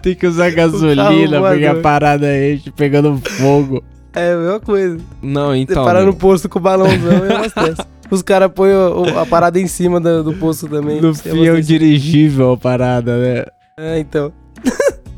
[0.00, 1.82] Tem que usar gasolina porque a voador.
[1.82, 3.82] parada é enche pegando fogo.
[4.14, 4.98] É a mesma coisa.
[5.22, 5.84] Não, Você então.
[5.84, 7.82] para meu, no posto com o balãozão e abastece.
[8.10, 8.72] Os caras põem
[9.20, 11.00] a parada em cima do, do posto também.
[11.00, 11.68] no Você fim é um abastece.
[11.68, 13.44] dirigível a parada, né?
[13.78, 14.32] É, então.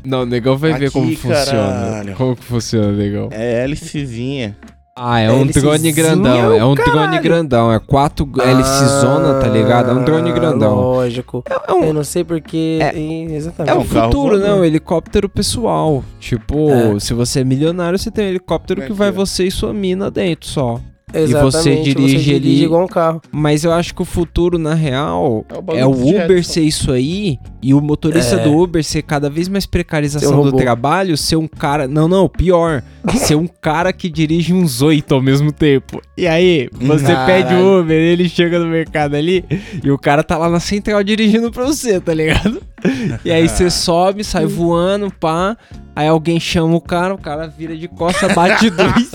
[0.05, 1.45] Não, o negão vai ver Aqui, como funciona.
[1.45, 2.15] caralho.
[2.15, 3.29] Como que funciona, negão?
[3.31, 4.55] É hélicezinha.
[4.95, 6.53] Ah, é um drone grandão.
[6.53, 7.23] É um drone caralho.
[7.23, 7.73] grandão.
[7.73, 8.29] É quatro
[9.01, 9.89] zona, tá ligado?
[9.89, 10.75] É um drone Ah, grandão.
[10.75, 11.43] Lógico.
[11.67, 12.77] É um, Eu não sei porque.
[12.79, 13.75] É- e- É Exatamente.
[13.75, 14.53] o um futuro, né?
[14.53, 16.03] Um helicóptero pessoal.
[16.19, 16.99] Tipo, É.
[16.99, 19.11] se você é milionário, você tem um helicóptero é que que vai é?
[19.11, 20.79] você e sua mina dentro só.
[21.13, 21.51] Exatamente.
[21.51, 23.21] você dirige ele- igual um carro.
[23.31, 26.91] Mas eu acho que o futuro, na real, É o é o Uber ser isso
[26.91, 28.43] aí e o motorista É.
[28.43, 31.87] do Uber ser cada vez mais precarização um do trabalho, ser um cara.
[31.87, 32.83] Não, não, pior.
[33.15, 36.01] ser um cara que dirige uns oito ao mesmo tempo.
[36.17, 37.25] E aí, você Caralho.
[37.47, 39.43] pede o Uber, ele chega no mercado ali
[39.83, 42.61] e o cara tá lá na central dirigindo pra você, tá ligado?
[43.23, 45.55] E aí você sobe, sai voando, pá.
[45.95, 49.11] Aí alguém chama o cara, o cara vira de costa, bate dois.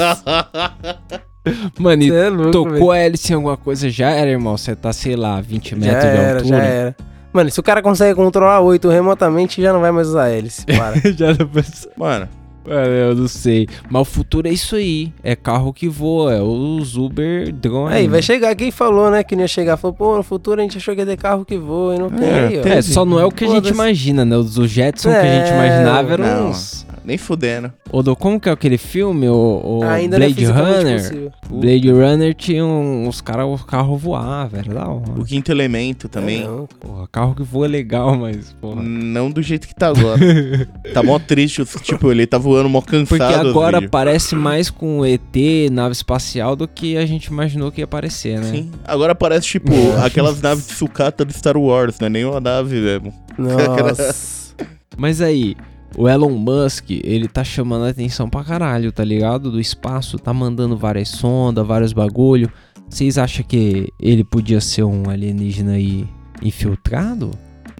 [1.78, 2.90] Mano, e é louco, Tocou velho.
[2.90, 4.56] a hélice em alguma coisa, já era, irmão.
[4.56, 6.56] Você tá, sei lá, 20 Já metros de era, altura.
[6.56, 6.96] já era.
[7.32, 10.64] Mano, se o cara consegue controlar 8 remotamente, já não vai mais usar hélice.
[10.66, 10.96] Para.
[11.12, 12.28] já não pensa- Mano,
[12.66, 13.66] Mano, eu não sei.
[13.88, 15.10] Mas o futuro é isso aí.
[15.22, 17.94] É carro que voa, é os Uber drone.
[17.94, 19.22] Aí, vai chegar quem falou, né?
[19.24, 19.78] Que não ia chegar.
[19.78, 22.10] Falou, pô, no futuro a gente achou que ia ter carro que voa e não
[22.10, 22.28] tem.
[22.28, 22.68] É, aí, ó.
[22.68, 24.36] É, só não é o que a gente imagina, né?
[24.36, 26.48] Os Jetson que a gente É, imaginava eram não.
[26.50, 26.86] uns...
[27.08, 27.72] nem fudendo.
[27.90, 29.26] O do, como que é aquele filme?
[29.28, 31.02] O, o Ainda não é Blade Runner?
[31.02, 31.32] possível.
[31.50, 35.12] Blade Runner tinha um- os caras, o carro voava, era da hora.
[35.16, 36.42] O quinto elemento também.
[36.42, 36.46] É.
[36.86, 38.82] Porra, carro que voa é legal, mas, porra.
[38.82, 40.18] Não do jeito que tá agora.
[40.92, 43.08] tá mó triste, os- tipo, ele tá voando mó cansado.
[43.18, 47.80] Porque os agora parece mais com ET, nave espacial, do que a gente imaginou que
[47.80, 48.50] ia aparecer, né?
[48.50, 48.70] Sim.
[48.84, 49.72] Agora parece, tipo,
[50.04, 53.14] aquelas naves de sucata do Star Wars, não é nem uma nave mesmo.
[53.38, 54.54] Nossa.
[54.96, 55.56] Mas aí,
[55.96, 59.50] o Elon Musk, ele tá chamando a atenção pra caralho, tá ligado?
[59.50, 62.50] Do espaço, tá mandando várias sondas, vários bagulho.
[62.88, 66.06] Vocês acham que ele podia ser um alienígena aí
[66.42, 67.30] infiltrado?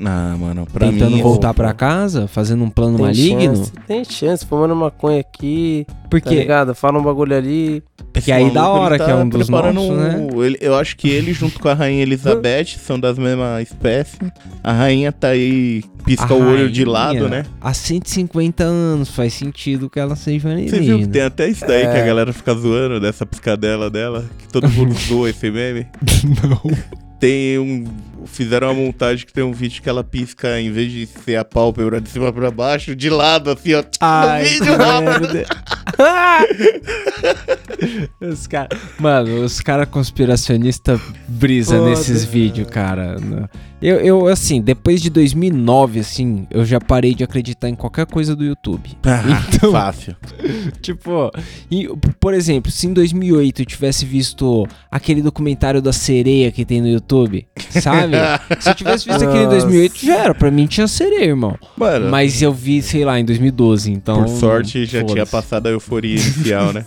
[0.00, 1.22] Não, mano, pra Tentando mim...
[1.22, 2.28] voltar eu- pra casa?
[2.28, 3.56] Fazendo um plano Tem maligno?
[3.56, 6.74] chance, tem chance, fumando maconha aqui, tá Porque ligado?
[6.74, 7.82] Fala um bagulho ali.
[8.14, 10.26] Que aí da hora ele que é um dos nossos, né?
[10.44, 14.18] ele- eu acho que ele, junto com a rainha Elizabeth, são das mesmas espécies.
[14.62, 17.44] A rainha tá aí, pisca a o olho de lado, né?
[17.60, 21.12] Há 150 anos faz sentido que ela seja Você viu que alienígena.
[21.12, 22.02] tem até isso daí que É.
[22.02, 25.86] a galera fica zoando dessa piscadela dela, que todo mundo zoa esse meme.
[26.42, 26.60] Não.
[27.20, 27.84] Tem um.
[28.26, 31.44] Fizeram uma montagem que tem um vídeo que ela pisca, em vez de ser a
[31.44, 33.84] pálpebra de cima pra baixo, de lado, assim, ó.
[34.00, 35.46] Ai, no vídeo,
[38.20, 38.68] os cara...
[38.98, 41.90] Mano, os caras conspiracionistas brisa Foda.
[41.90, 43.16] nesses vídeos, cara.
[43.80, 48.34] Eu, eu, assim, depois de 2009, assim, eu já parei de acreditar em qualquer coisa
[48.34, 48.90] do YouTube.
[49.54, 50.16] Então- Fácil.
[50.80, 51.30] Tipo,
[51.70, 51.88] e,
[52.20, 56.88] por exemplo, se em 2008 eu tivesse visto aquele documentário da sereia que tem no
[56.88, 58.16] YouTube, sabe?
[58.60, 59.58] se eu tivesse visto aquele em Nossa.
[59.60, 60.34] 2008, já era.
[60.34, 61.56] Pra mim tinha sereia, irmão.
[61.76, 64.22] Mano, Mas eu vi, sei lá, em 2012, então...
[64.24, 66.84] por sorte já tinha passado a euforia inicial, né?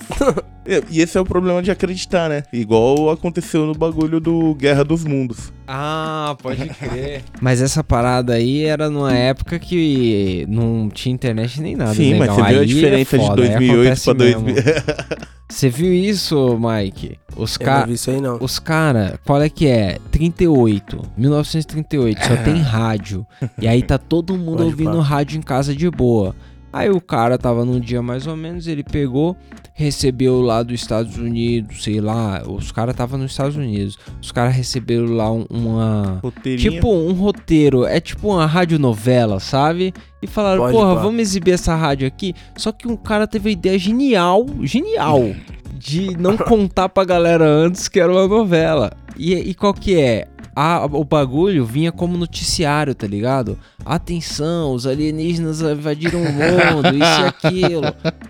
[0.66, 2.44] E- E esse é o problema de acreditar, né?
[2.54, 5.52] Igual aconteceu no bagulho do Guerra dos Mundos.
[5.68, 7.24] Ah, pode crer.
[7.42, 11.94] Mas essa parada aí era numa época que não tinha internet nem nada.
[11.96, 12.36] Sim, mas negão.
[12.36, 14.42] você viu a é diferença foda, de aí 2008 acontece pra 2000.
[14.56, 14.62] mesmo.
[15.52, 17.20] Você viu isso, Mike?
[17.36, 17.88] Os Eu não caras.
[17.90, 18.38] vi isso aí, não.
[18.40, 19.98] Os cara, qual é que é?
[20.10, 23.26] 38, 1938, só tem rádio.
[23.60, 25.04] E aí tá todo mundo Pode ouvindo pá.
[25.04, 26.34] rádio em casa de boa.
[26.74, 29.36] Aí o cara tava num dia mais ou menos, ele pegou,
[29.74, 33.98] recebeu lá dos Estados Unidos, sei lá, os caras tava nos Estados Unidos.
[34.22, 36.72] Os caras receberam lá um- uma Roteirinho.
[36.72, 39.94] Tipo um roteiro, é tipo uma radionovela, sabe?
[40.22, 41.02] E falaram, Pode porra, pá.
[41.02, 42.34] vamos exibir essa rádio aqui.
[42.56, 45.20] Só que um cara teve a ideia genial, genial,
[45.82, 48.92] de não contar pra galera antes que era uma novela.
[49.18, 50.28] E, e qual que é?
[50.56, 53.58] A- o bagulho vinha como noticiário, tá ligado?
[53.86, 57.84] Atenção, os alienígenas invadiram o mundo, isso e aquilo.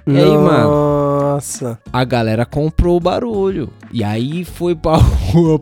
[0.05, 1.79] E aí, mano, Nossa.
[1.91, 3.69] a galera comprou o barulho.
[3.91, 4.95] E aí foi pra
[5.33, 5.59] rua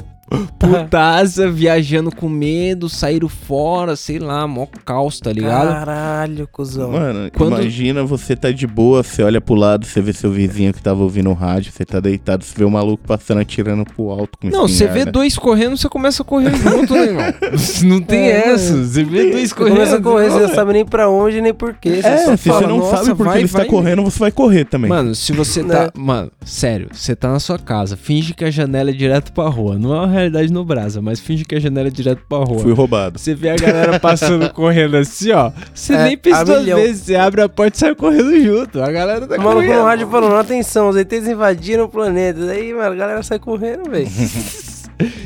[0.57, 5.67] putaça, viajando com medo, saíram fora, sei lá, mó caos, tá ligado?
[5.69, 6.91] Caralho, cuzão.
[6.91, 10.73] Mano, Quando- imagina você tá de boa, você olha pro lado, você vê seu vizinho
[10.73, 14.09] que tava ouvindo o rádio, você tá deitado, você vê o maluco passando atirando pro
[14.09, 17.23] alto com Não, você vê dois correndo, você começa a correr junto, né, irmão?
[17.85, 18.83] Não tem É, essa.
[18.83, 19.73] Você vê dois Você correndo.
[19.75, 22.01] começa a correr, você não sabe nem pra onde nem por quê.
[22.03, 23.67] É, só se você fala, não "Nossa, sabe porque vai, ele está vai".
[23.67, 24.89] correndo, você vai correr também.
[24.89, 25.73] Mano, se você Né?
[25.73, 25.91] tá.
[25.95, 29.77] Mano, sério, você tá na sua casa, finge que a janela é direto pra rua.
[29.77, 32.59] Não é realidade no Brasa, mas finge que a janela é direto pra rua.
[32.59, 33.17] Fui roubado.
[33.19, 35.51] Você vê a galera passando correndo assim, ó.
[35.73, 36.77] Você É, nem pensa a duas milhão.
[36.77, 38.81] vezes, você abre a porta e sai correndo junto.
[38.81, 39.79] A galera tá O maluco correndo.
[39.79, 42.45] no rádio falando, atenção, os ETs invadiram o planeta.
[42.45, 44.07] Daí, mano, a galera sai correndo, velho.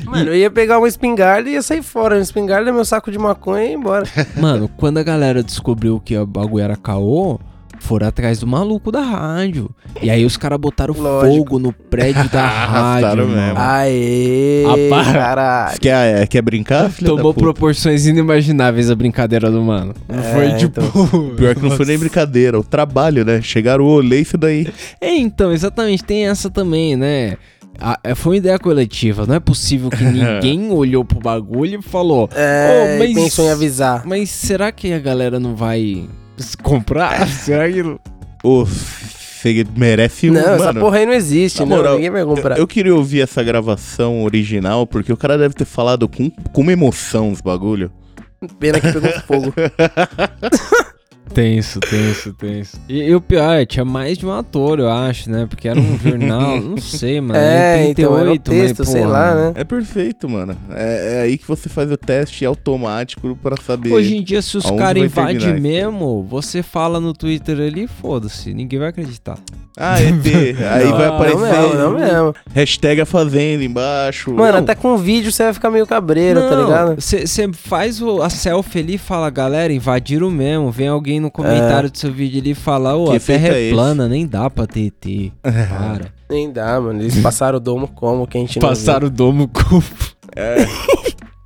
[0.06, 2.16] Mano, eu ia pegar uma espingarda e ia sair fora.
[2.16, 4.06] Uma espingarda, meu saco de maconha e ir embora.
[4.40, 7.40] Mano, quando a galera descobriu que o bagulho era caô,
[7.84, 9.70] foram atrás do maluco da rádio.
[10.02, 11.36] E aí os caras botaram Lógico.
[11.38, 13.28] fogo no prédio da rádio.
[13.28, 13.54] Mesmo.
[13.58, 15.14] Aê, Ah, para.
[15.14, 15.80] caralho.
[15.80, 17.40] Quer, é, quer brincar, filho Tomou da puta?
[17.42, 19.94] proporções inimagináveis a brincadeira do mano.
[20.08, 20.82] Não É, foi tipo.
[21.36, 23.42] Pior que não foi nem brincadeira, o trabalho, né?
[23.42, 24.68] Chegaram, olhei isso daí.
[25.00, 27.38] É, então, exatamente, tem essa também, né?
[27.80, 31.82] A- é, foi uma ideia coletiva, não é possível que ninguém olhou pro bagulho e
[31.82, 34.04] falou: É, "Oh, mas- pensou em avisar.
[34.06, 36.06] Mas será que a galera não vai
[36.62, 37.28] comprar?
[37.30, 37.82] será que.
[38.44, 40.80] Ô, você merece um, Não, essa mano.
[40.80, 41.96] porra aí não existe, não.
[41.96, 42.56] Ninguém vai comprar.
[42.56, 46.62] Eu, eu queria ouvir essa gravação original, porque o cara deve ter falado com, com
[46.62, 47.92] uma emoção os bagulho.
[48.60, 49.54] Pena que pegou fogo.
[51.34, 52.78] Tenso, tenso, tenso.
[52.88, 55.46] E, e o pior, é, tinha mais de um ator, eu acho, né?
[55.50, 57.36] Porque era um jornal, não sei, mano.
[57.40, 59.52] é, em então, era o 38, mas, texto, sei porra, lá, né?
[59.56, 60.56] É perfeito, mano.
[60.72, 63.92] É, é aí que você faz o teste automático pra saber.
[63.92, 68.78] Hoje em dia, se os caras invadem mesmo, você fala no Twitter ali, foda-se, ninguém
[68.80, 69.38] vai acreditar.
[69.76, 70.24] Ah, ET.
[70.72, 71.40] aí Não, vai aparecer.
[71.40, 72.36] Não mesmo, não mesmo.
[72.54, 74.32] Hashtag a fazenda embaixo.
[74.32, 74.60] Mano, Não.
[74.60, 76.96] até com vídeo você vai ficar meio cabreiro, tá ligado?
[77.02, 80.70] Você faz o- a selfie ali e fala, galera, invadiram mesmo.
[80.72, 83.70] Vem alguém no comentário do seu vídeo ali e fala, ô, Que a terra é
[83.70, 85.32] é plana, nem dá pra ter ET.
[85.42, 86.14] Para.
[86.30, 87.02] Nem dá, mano.
[87.02, 89.82] Eles passaram o domo como que a gente não Passaram o domo com...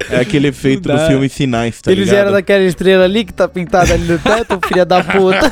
[0.10, 1.92] É aquele efeito do filme Sinais, tá.
[1.92, 2.22] Eles ligado?
[2.22, 5.52] eram daquela estrela ali que tá pintada ali no teto, filha da puta.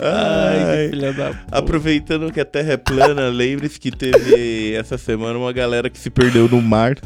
[0.00, 1.44] Ai, filha da puta.
[1.50, 6.10] Aproveitando que a Terra é plana, lembre-se que teve essa semana uma galera que se
[6.10, 6.96] perdeu no mar,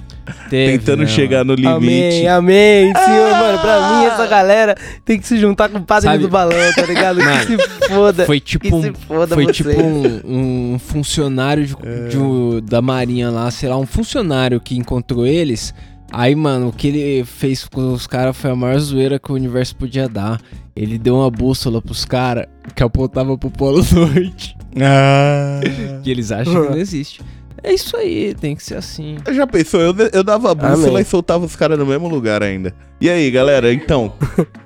[0.51, 2.27] Teve, tentando né, chegar no limite.
[2.27, 3.59] Amém, amém, senhor, mano.
[3.59, 6.83] Pra mim, essa galera tem que se juntar com o padre Sabe- do balão, tá
[6.83, 7.19] ligado?
[7.23, 8.25] Mano, que se foda.
[8.27, 8.93] Foi tipo um,
[9.29, 11.77] foi tipo um, um funcionário de-
[12.11, 15.75] de um- da marinha lá, sei lá, um funcionário que encontrou eles.
[16.13, 19.35] Aí, mano, o que ele fez com os caras foi a maior zoeira que o
[19.35, 20.41] universo podia dar.
[20.77, 24.57] Ele deu uma bússola pros caras que apontava pro Polo Norte.
[24.81, 25.61] Ah.
[26.03, 27.23] Que eles acham que não existe.
[27.65, 29.17] É isso aí, tem que ser assim.
[29.31, 29.81] Já pensou?
[29.81, 31.03] Eu, eu dava a bússola Amém.
[31.03, 32.75] e soltava os caras no mesmo lugar ainda.
[33.01, 34.13] E aí, galera, então,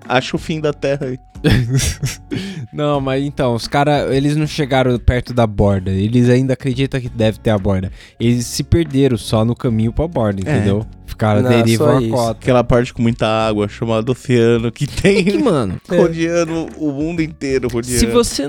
[0.09, 1.19] acha o fim da Terra aí.
[2.73, 5.91] não, mas então, os caras, eles não chegaram perto da borda.
[5.91, 7.91] Eles ainda acreditam que deve ter a borda.
[8.19, 10.57] Eles se perderam só no caminho pra borda, É.
[10.57, 10.87] entendeu?
[11.07, 12.11] Ficaram Não, deriva isso.
[12.11, 12.31] cota.
[12.33, 17.23] Aquela parte com muita água, chamada oceano, que tem É que, mano, rodeando o mundo
[17.23, 17.99] inteiro, rodeando.
[18.01, 18.43] se você,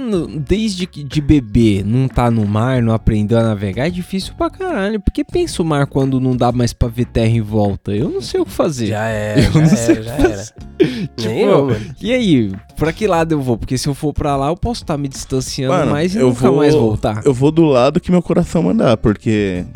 [0.45, 4.49] desde que de bebê, não tá no mar, não aprendeu a navegar, é difícil pra
[4.49, 4.99] caralho.
[4.99, 7.91] Porque pensa o mar quando não dá mais pra ver terra em volta.
[7.95, 8.87] Eu não sei o que fazer.
[8.87, 10.43] Já era, Eu já não sei era, já era.
[11.17, 11.85] Tipo, Nem mano.
[12.01, 13.57] E aí, pra que lado eu vou?
[13.57, 16.27] Porque se eu for pra lá, eu posso estar me distanciando Mano, mais e eu
[16.29, 17.21] nunca vou- mais voltar.
[17.25, 19.65] Eu vou do lado que meu coração mandar, porque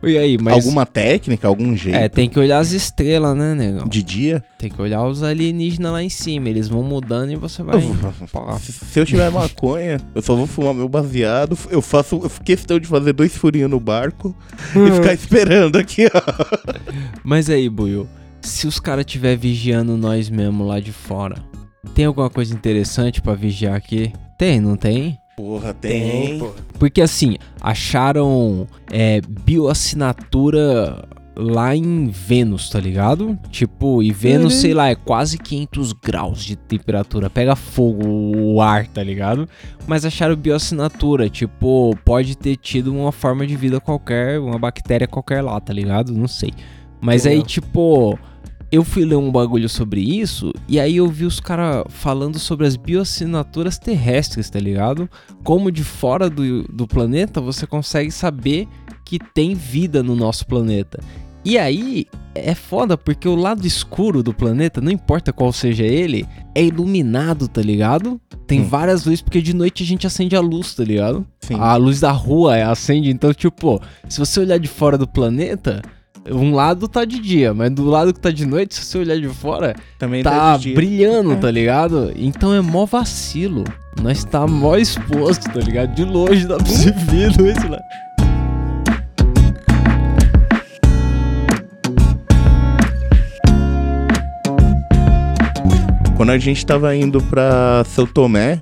[0.00, 0.54] E aí, mas.
[0.54, 3.88] alguma técnica, algum jeito É, tem que olhar as estrelas, né, negão?
[3.88, 4.44] de dia.
[4.58, 6.48] Tem que olhar os alienígenas lá em cima.
[6.48, 7.76] Eles vão mudando e você vai.
[7.76, 8.58] Eu.
[8.60, 11.58] Se, eu tiver maconha, eu só vou fumar meu baseado.
[11.70, 14.36] Eu faço eu faço questão de fazer dois furinhos no barco
[14.76, 16.44] e ficar esperando aqui, ó.
[17.24, 18.06] Mas aí, Buiu,
[18.40, 21.36] se os caras estiver vigiando nós mesmo lá de fora,
[21.94, 24.12] tem alguma coisa interessante pra vigiar aqui?
[24.38, 25.18] Tem, não tem?
[25.36, 26.52] Porra, Tem, pô.
[26.80, 29.20] Porque assim, acharam é,
[29.92, 31.04] bioassinatura
[31.36, 33.38] lá em Vênus, tá ligado?
[33.50, 34.60] Tipo, e Vênus, Uhum.
[34.60, 37.30] sei lá, é quase 500 graus de temperatura.
[37.30, 39.48] Pega fogo o ar, tá ligado?
[39.86, 45.40] Mas acharam bioassinatura, tipo, pode ter tido uma forma de vida qualquer, uma bactéria qualquer
[45.42, 46.12] lá, tá ligado?
[46.12, 46.52] Não sei.
[47.00, 48.18] Mas aí, tipo,
[48.70, 52.66] eu fui ler um bagulho sobre isso e aí eu vi os caras falando sobre
[52.66, 55.08] as bioassinaturas terrestres, tá ligado?
[55.42, 58.68] Como de fora do, do planeta você consegue saber
[59.04, 61.00] que tem vida no nosso planeta.
[61.44, 66.26] E aí é foda porque o lado escuro do planeta, não importa qual seja ele,
[66.54, 68.20] é iluminado, tá ligado?
[68.46, 68.68] Tem Hum.
[68.68, 71.26] várias luzes, porque de noite a gente acende a luz, tá ligado?
[71.40, 71.54] Sim.
[71.54, 75.80] A luz da rua acende, então, tipo, se você olhar de fora do planeta,
[76.30, 79.18] um lado tá de dia, mas do lado que tá de noite, se você olhar
[79.20, 80.74] de fora, Também tá dia.
[80.74, 81.36] brilhando, É.
[81.40, 82.12] tá ligado?
[82.16, 83.64] Então é mó vacilo.
[84.02, 85.94] Nós tá mó exposto, tá ligado?
[85.94, 87.78] De longe dá pra se ver luz lá.
[96.16, 98.60] Quando a gente tava indo pra São Tomé,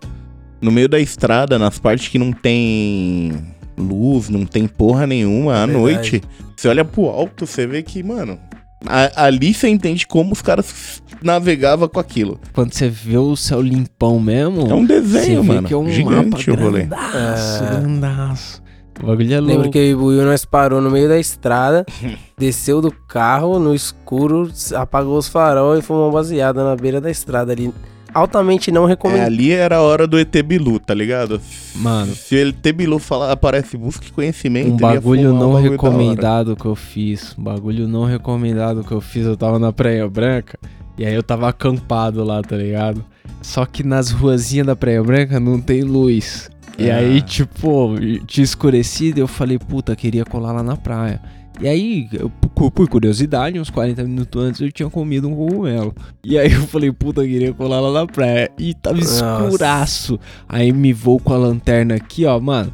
[0.61, 3.33] no meio da estrada, nas partes que não tem
[3.77, 5.79] luz, não tem porra nenhuma, à Verdade.
[5.79, 6.23] noite,
[6.57, 8.39] você olha pro alto, você vê que, mano,
[8.87, 12.39] a- ali você entende como os caras navegavam com aquilo.
[12.53, 15.69] Quando você vê o céu limpão mesmo, É um desenho, você vê mano.
[15.69, 16.85] que é um Gigante mapa o rolê.
[16.85, 17.67] grandaço, É.
[17.71, 18.62] grandaço.
[19.03, 19.71] O bagulho é Lembro louco.
[19.73, 21.85] que eu e o Buiu, nós parou no meio da estrada,
[22.39, 27.11] desceu do carro no escuro, apagou os farol e fumou uma baseada na beira da
[27.11, 27.71] estrada ali.
[28.16, 29.22] Altamente não É, recomendo.
[29.24, 31.40] ali era a hora do ET Bilu, tá ligado?
[31.74, 32.14] Mano.
[32.14, 34.72] Se o ET Bilu falar, aparece, busque conhecimento.
[34.72, 37.35] Um bagulho não um bagulho recomendado que eu fiz.
[37.38, 39.26] Um bagulho não recomendado que eu fiz.
[39.26, 40.59] Eu tava na Praia Branca.
[40.96, 43.05] E aí eu tava acampado lá, tá ligado?
[43.42, 46.50] Só que nas ruazinhas da Praia Branca não tem luz.
[46.79, 46.96] E Ah.
[46.96, 47.94] aí, tipo,
[48.26, 51.20] tinha escurecido e eu falei, puta, queria colar lá na praia.
[51.61, 55.95] E aí, eu, por, curiosidade, uns 40 minutos antes eu tinha comido um cogumelo.
[56.23, 58.51] E aí eu falei, puta, queria colar lá na praia.
[58.59, 59.42] E tava Nossa.
[59.45, 60.21] escuraço.
[60.49, 62.73] Aí me vou com a lanterna aqui, ó, mano.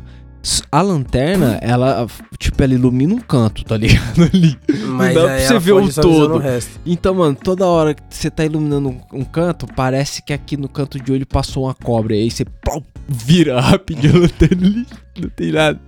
[0.72, 4.22] A lanterna, ela, tipo, ela ilumina um canto, tá ligado?
[4.33, 4.59] Ali.
[4.88, 6.38] Mas não dá pra você ver o todo.
[6.38, 6.81] resto.
[6.85, 10.68] Então, mano, toda hora que você tá iluminando um, um canto, parece que aqui no
[10.68, 12.16] canto de olho passou uma cobra.
[12.16, 14.87] E aí você plau, vira rapidinho a lanterna ali.
[15.20, 15.81] Não tem nada.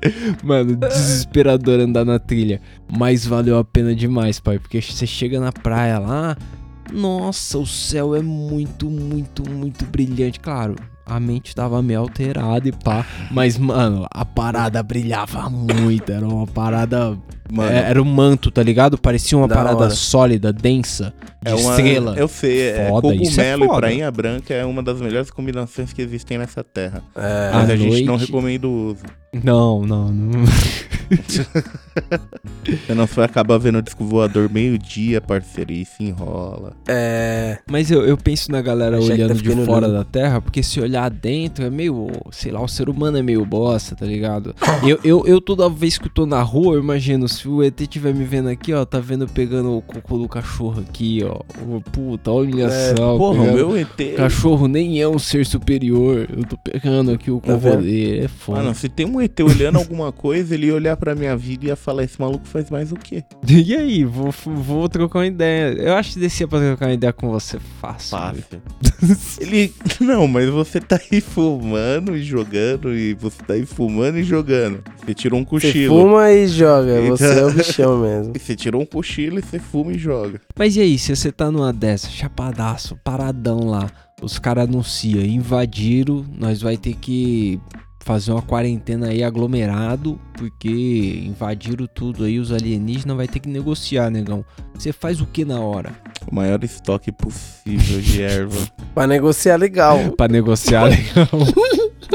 [0.43, 2.61] Mano, desesperador andar na trilha.
[2.97, 4.59] Mas valeu a pena demais, pai.
[4.59, 6.37] Porque você chega na praia lá.
[6.93, 10.39] Nossa, o céu é muito, muito, muito brilhante.
[10.39, 13.05] Claro, a mente tava meio alterada e pá.
[13.31, 16.11] Mas, mano, a parada brilhava muito.
[16.11, 17.19] Era uma parada.
[17.53, 18.97] Mano, é- era um manto, tá ligado?
[18.99, 19.91] Parecia uma Da parada hora.
[19.91, 22.15] sólida, densa, de é uma, estrela.
[22.17, 23.79] Eu sei, é Foda, é cogumelo e foda.
[23.81, 27.03] prainha branca é uma das melhores combinações que existem nessa terra.
[27.15, 29.03] É, Mas À a gente não recomenda o uso.
[29.43, 30.45] Não, não, não.
[32.87, 36.75] Senão você vai acabar vendo o disco voador meio-dia, parceiro, e se enrola.
[36.89, 39.99] é, Mas eu, eu penso na galera Achei que olhando tá de fora lindo.
[39.99, 43.45] da Terra, porque se olhar dentro é meio, sei lá, o ser humano é meio
[43.45, 44.55] bosta, tá ligado?
[44.87, 47.81] Eu, eu, eu toda vez que eu tô na rua, eu imagino, se o ET
[47.81, 51.41] estiver me vendo aqui, ó, tá vendo pegando o cocô do cachorro aqui, ó.
[51.93, 53.17] Puta, olha É, só.
[53.19, 54.15] Porra, o pegando- meu ET.
[54.17, 56.29] Cachorro nem é um ser superior.
[56.35, 57.83] Eu tô pegando aqui o Tá cocô vendo?
[57.83, 58.25] dele.
[58.25, 58.63] É foda.
[58.63, 61.69] Mano, se tem um ET olhando alguma coisa, ele ia olhar pra minha vida e
[61.69, 63.23] ia falar: esse maluco faz mais o quê?
[63.65, 65.73] E aí, vou, vou trocar uma ideia.
[65.75, 68.11] Eu acho que descia pra trocar uma ideia com você fácil.
[68.11, 68.45] Fácil.
[69.41, 69.73] ele.
[70.01, 74.83] Não, mas você tá aí fumando e jogando, e você tá aí fumando e jogando.
[75.05, 75.95] Você tirou um você cochilo.
[76.03, 77.01] fuma e joga.
[77.01, 77.17] Eita.
[77.29, 78.33] Você é o bichão mesmo.
[78.37, 80.41] E Você tirou um cochilo e você fuma e joga.
[80.59, 83.91] Mas e aí, se você tá numa dessa, chapadaço, paradão lá,
[84.23, 87.61] os caras anunciam, invadiram, nós vai ter que
[88.05, 94.11] fazer uma quarentena aí aglomerado, porque invadiram tudo aí, os alienígenas vai ter que negociar,
[94.11, 94.45] negão.
[94.75, 95.91] Você faz o que na hora?
[96.31, 98.59] O maior estoque possível de erva.
[98.95, 100.13] Pra negociar legal.
[100.17, 101.29] Pra negociar, legal.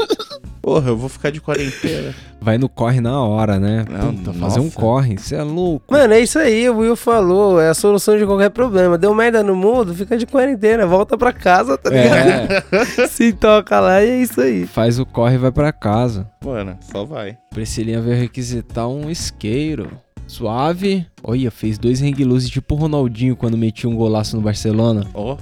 [0.62, 2.14] Porra, eu vou ficar de quarentena.
[2.42, 3.84] Vai no corre na hora, né?
[3.88, 5.84] Não, Puta, fazer um corre, você é louco.
[5.92, 7.60] Mano, é isso aí, o Will falou.
[7.60, 8.96] É a solução de qualquer problema.
[8.96, 12.52] Deu merda no mundo, fica de quarentena, volta pra casa, tá ligado?
[12.72, 14.66] É, Se toca lá e é isso aí.
[14.66, 16.26] faz o corre e vai pra casa.
[16.42, 17.36] Mano, só vai.
[17.50, 19.90] Priscilinha veio requisitar um isqueiro.
[20.30, 21.04] Suave.
[21.24, 25.04] Olha, fez dois hang loose tipo o Ronaldinho quando metia um golaço no Barcelona.
[25.12, 25.36] Ó,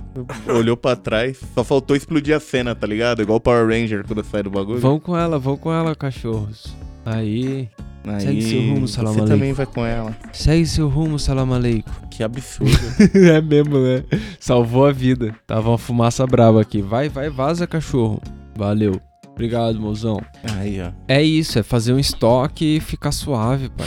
[0.49, 1.39] olhou pra trás.
[1.55, 3.21] Só faltou explodir a cena, tá ligado?
[3.21, 4.81] Igual o Power Ranger quando sai do bagulho.
[4.81, 6.75] Vão com ela, vão com ela, cachorros.
[7.05, 7.69] Aí.
[8.07, 10.17] Aí, Segue seu rumo, salam Você também vai com ela.
[10.33, 11.93] Segue seu rumo, salam aleikum.
[12.11, 12.73] Que absurdo.
[13.15, 14.05] é mesmo, né?
[14.41, 15.35] Salvou a vida.
[15.47, 16.81] Tava uma fumaça braba aqui.
[16.81, 18.23] Vai, vai, vaza, cachorro.
[18.57, 18.99] Valeu.
[19.33, 20.21] Obrigado, mozão.
[20.57, 20.91] Aí, ó.
[21.07, 23.87] É isso, é fazer um estoque e ficar suave, pai.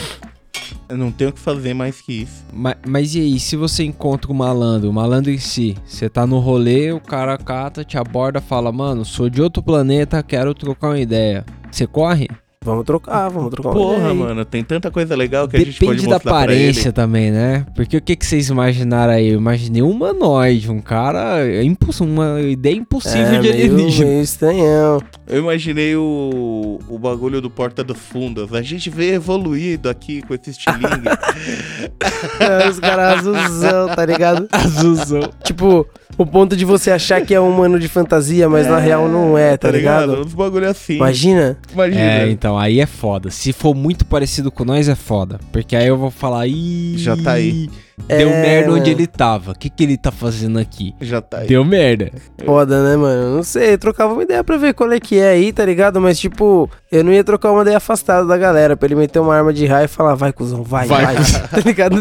[0.91, 2.43] Eu não tenho o que fazer mais que isso.
[2.51, 6.27] Mas, mas e aí, se você encontra o malandro, o malandro em si, você tá
[6.27, 10.89] no rolê, o cara cata, te aborda, fala, mano, sou de outro planeta, quero trocar
[10.89, 11.45] uma ideia.
[11.71, 12.27] Você corre?
[12.63, 16.03] Vamos trocar, vamos trocar Porra, mano, tem tanta coisa legal que a gente pode Depende
[16.03, 16.91] da mostrar pra aparência ele.
[16.93, 17.65] também, né?
[17.75, 19.29] Porque o que, que vocês imaginaram aí?
[19.29, 21.39] Eu imaginei um humanoide, um cara.
[21.43, 24.09] é imposs- uma ideia impossível É, de alienígena.
[24.11, 25.01] meio estranhão.
[25.27, 28.53] Eu imaginei o, o bagulho do Porta dos Fundos.
[28.53, 31.09] A gente veio evoluído aqui com esse estilingue.
[32.39, 34.47] É, Os caras azulzão, tá ligado?
[34.53, 35.21] Azulzão.
[35.43, 35.87] Tipo,
[36.17, 39.37] o ponto de você achar que é um humano de fantasia, mas na real não
[39.37, 40.21] é, tá, ligado?
[40.21, 40.95] Uns bagulho assim.
[40.95, 41.57] Imagina.
[41.71, 42.01] Imagina.
[42.01, 43.29] É, então, aí é foda.
[43.29, 45.39] Se for muito parecido com nós, é foda.
[45.51, 46.95] Porque aí eu vou falar, ih.
[46.97, 47.69] Já tá aí.
[48.07, 48.91] Deu É, merda onde mano.
[48.91, 49.51] ele tava.
[49.51, 50.93] O que, que ele tá fazendo aqui?
[50.99, 51.47] Já tá aí.
[51.47, 52.11] Deu merda.
[52.45, 53.35] Foda, né, mano?
[53.35, 56.01] Não sei, trocava uma ideia pra ver qual é que é aí, tá ligado?
[56.01, 59.35] Mas, tipo, eu não ia trocar uma ideia afastada da galera, pra ele meter uma
[59.35, 61.15] arma de raio e falar, vai, cuzão, vai, Vai, vai,
[61.49, 61.95] tá ligado?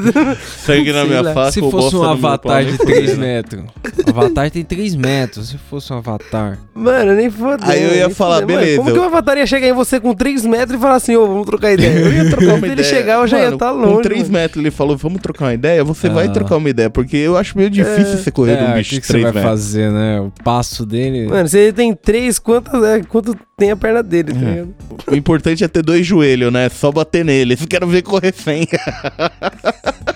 [0.65, 1.35] Sangue na minha lá.
[1.35, 1.53] faca.
[1.53, 3.21] Se fosse um avatar de nem 3 fudendo.
[3.21, 3.65] metros.
[4.07, 5.49] O avatar tem 3 metros.
[5.51, 6.59] Se fosse um avatar.
[6.75, 7.71] Mano, nem fodendo.
[7.71, 8.37] Aí eu ia falar.
[8.37, 8.77] Mano, beleza.
[8.79, 11.27] como que o Avatar ia chegar em você com 3 metros e falar assim, ô,
[11.27, 11.91] vamos trocar ideia?
[11.99, 12.89] Eu ia trocar Uma Quando ele ideia.
[12.89, 14.03] chegar, eu já ia Mano, estar Com longe.
[14.03, 14.33] 3 mano.
[14.33, 15.80] metros ele falou, vamos trocar uma ideia?
[15.83, 16.31] Você vai Ah.
[16.31, 19.01] trocar uma ideia, porque eu acho meio difícil você correr um É, o bicho que,
[19.01, 19.51] que você 3 vai metros.
[19.51, 20.21] fazer, né?
[20.21, 21.27] O passo dele.
[21.27, 24.65] Mano, se ele tem 3, quantas, é, quanto tem a perna dele, tá É.
[25.13, 26.69] O importante é ter dois joelhos, né?
[26.69, 27.65] Só bater neles.
[27.67, 28.67] Quero ver correr sem.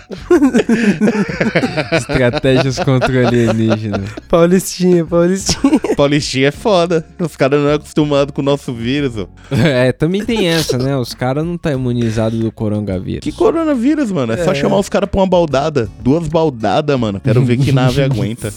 [1.93, 4.05] Estratégias contra o alienígena.
[4.29, 5.81] Paulistinha, Paulistinha.
[5.97, 7.07] Paulistinha é foda.
[7.19, 9.17] Os caras não é acostumado com o nosso vírus.
[9.17, 9.27] ó.
[9.65, 10.97] É, também tem essa, né?
[10.97, 13.21] Os caras não tá imunizados do coronavírus.
[13.23, 14.33] Que coronavírus, mano?
[14.33, 14.55] É, só É.
[14.55, 15.89] chamar os caras pra uma baldada.
[16.01, 17.21] Duas baldadas, mano.
[17.21, 18.53] Quero ver que nave aguenta.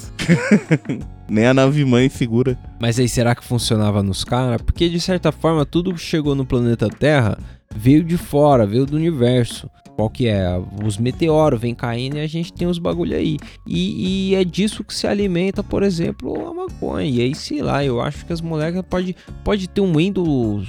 [1.30, 2.58] Nem a nave mãe segura.
[2.80, 4.62] Mas aí, será que funcionava nos caras?
[4.62, 7.38] Porque, de certa forma, tudo que chegou no planeta Terra
[7.76, 9.70] veio de fora, veio do universo.
[9.98, 10.46] Qual que é?
[10.86, 13.38] Os meteoros vêm caindo e a gente tem os bagulho aí.
[13.66, 17.10] E, e é disso que se alimenta, por exemplo, a maconha.
[17.10, 20.62] E aí, sei lá, eu acho que as moleques pode, pode ter um endo...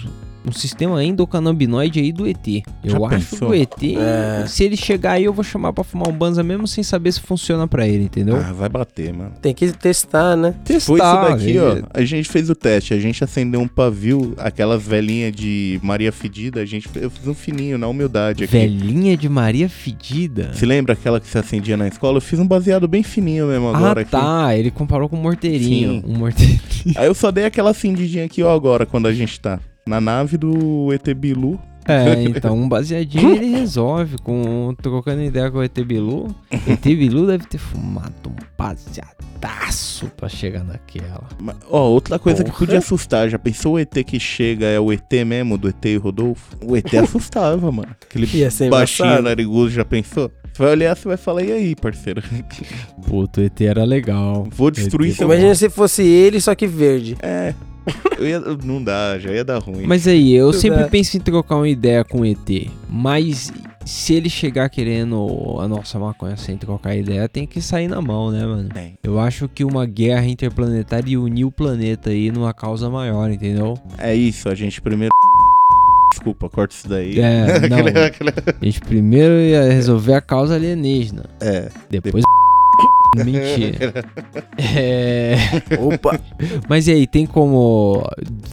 [0.47, 2.47] Um sistema endocannabinoide aí do ET.
[2.82, 3.39] Eu Já acho pensou?
[3.39, 4.47] que o ET, É.
[4.47, 7.20] se ele chegar aí, eu vou chamar pra fumar um banza mesmo sem saber se
[7.20, 8.36] funciona pra ele, entendeu?
[8.36, 9.32] Ah, vai bater, mano.
[9.43, 10.55] Tem que testar, né?
[10.64, 11.82] Foi isso daqui, ó.
[11.93, 12.95] A gente fez o teste.
[12.95, 16.61] A gente acendeu um pavio, aquelas velhinhas de Maria Fedida.
[16.61, 18.53] A gente fez, eu fiz um fininho, na humildade aqui.
[18.53, 20.53] Velhinha de Maria Fedida.
[20.55, 22.18] Se lembra aquela que se acendia na escola?
[22.18, 24.11] Eu fiz um baseado bem fininho mesmo agora ah, aqui.
[24.11, 24.57] tá.
[24.57, 26.01] Ele comparou com um morteirinho.
[26.01, 26.03] Sim.
[26.07, 26.61] Um morteirinho.
[26.97, 29.59] Aí eu só dei aquela acendidinha aqui, ó, agora, quando a gente tá
[29.89, 31.59] na nave do ET Bilu.
[31.86, 36.34] É, então um baseadinho ele resolve com trocando ideia com o ET Bilu.
[36.51, 41.26] ET Bilu deve ter fumado um baseadaço pra chegar naquela.
[41.41, 42.59] Mas, Ó, outra coisa que Porra.
[42.59, 43.28] podia assustar.
[43.30, 46.57] Já pensou o ET que chega é o ET mesmo, do ET e Rodolfo?
[46.62, 47.89] O ET assustava, mano.
[48.03, 49.24] Aquele Ia ser baixinho embaçado.
[49.24, 50.30] narigudo, já pensou?
[50.53, 52.20] Você vai olhar, você vai falar, e aí, parceiro?
[53.07, 54.47] Puto, o ET era legal.
[54.51, 55.16] Vou destruir ET.
[55.16, 55.26] seu...
[55.26, 57.16] Imagina se fosse ele, só que verde.
[57.22, 57.55] É...
[58.18, 58.41] Eu ia...
[58.41, 59.84] Não dá, já ia dar ruim.
[59.86, 60.84] Mas aí, eu Tudo sempre é.
[60.89, 62.70] penso em trocar uma ideia com o ET.
[62.89, 63.53] Mas
[63.84, 68.30] se ele chegar querendo a nossa maconha sem trocar ideia, tem que sair na mão,
[68.30, 68.68] né, mano?
[68.68, 68.95] Tem.
[69.03, 73.78] Eu acho que uma guerra interplanetária ia unir o planeta aí numa causa maior, entendeu?
[73.97, 75.11] É isso, a gente primeiro...
[76.12, 77.18] Desculpa, corta isso daí.
[77.20, 77.78] É, não.
[77.78, 77.99] Aquele-
[78.30, 78.30] aquele-
[78.61, 81.24] A gente primeiro ia resolver a causa alienígena.
[81.41, 81.68] É.
[81.89, 82.24] Depois.
[83.16, 84.04] Mentira.
[84.59, 85.36] É.
[85.80, 86.18] Opa!
[86.68, 88.02] Mas e aí, tem como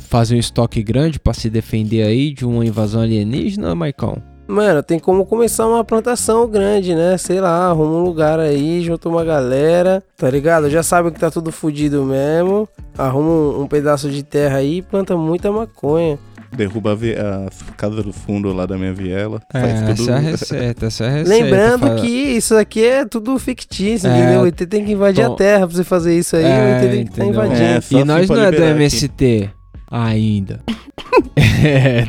[0.07, 4.21] fazer um estoque grande pra se defender aí de uma invasão alienígena, Maicon?
[4.47, 7.17] Mano, tem como começar uma plantação grande, né?
[7.17, 10.69] Sei lá, arruma um lugar aí, junta uma galera, tá ligado?
[10.69, 12.69] Já sabe que tá tudo fudido mesmo.
[12.95, 16.19] Arruma um, um pedaço de terra aí e planta muita maconha.
[16.55, 19.41] Derruba a, a casa do fundo lá da minha viela.
[19.53, 20.11] É, faz tudo...
[20.11, 21.43] essa é a receita, essa é a receita.
[21.45, 24.17] Lembrando que isso aqui é tudo fictício, É.
[24.17, 24.41] entendeu?
[24.41, 26.67] O ET tem que invadir Então- a terra pra você fazer isso aí, É, o
[26.67, 27.43] ET tem que estar entendeu?
[27.45, 27.61] invadindo.
[27.97, 28.75] É, E nós não é do liberar aqui.
[28.83, 29.49] MST
[29.91, 30.61] ainda.
[31.35, 32.05] é,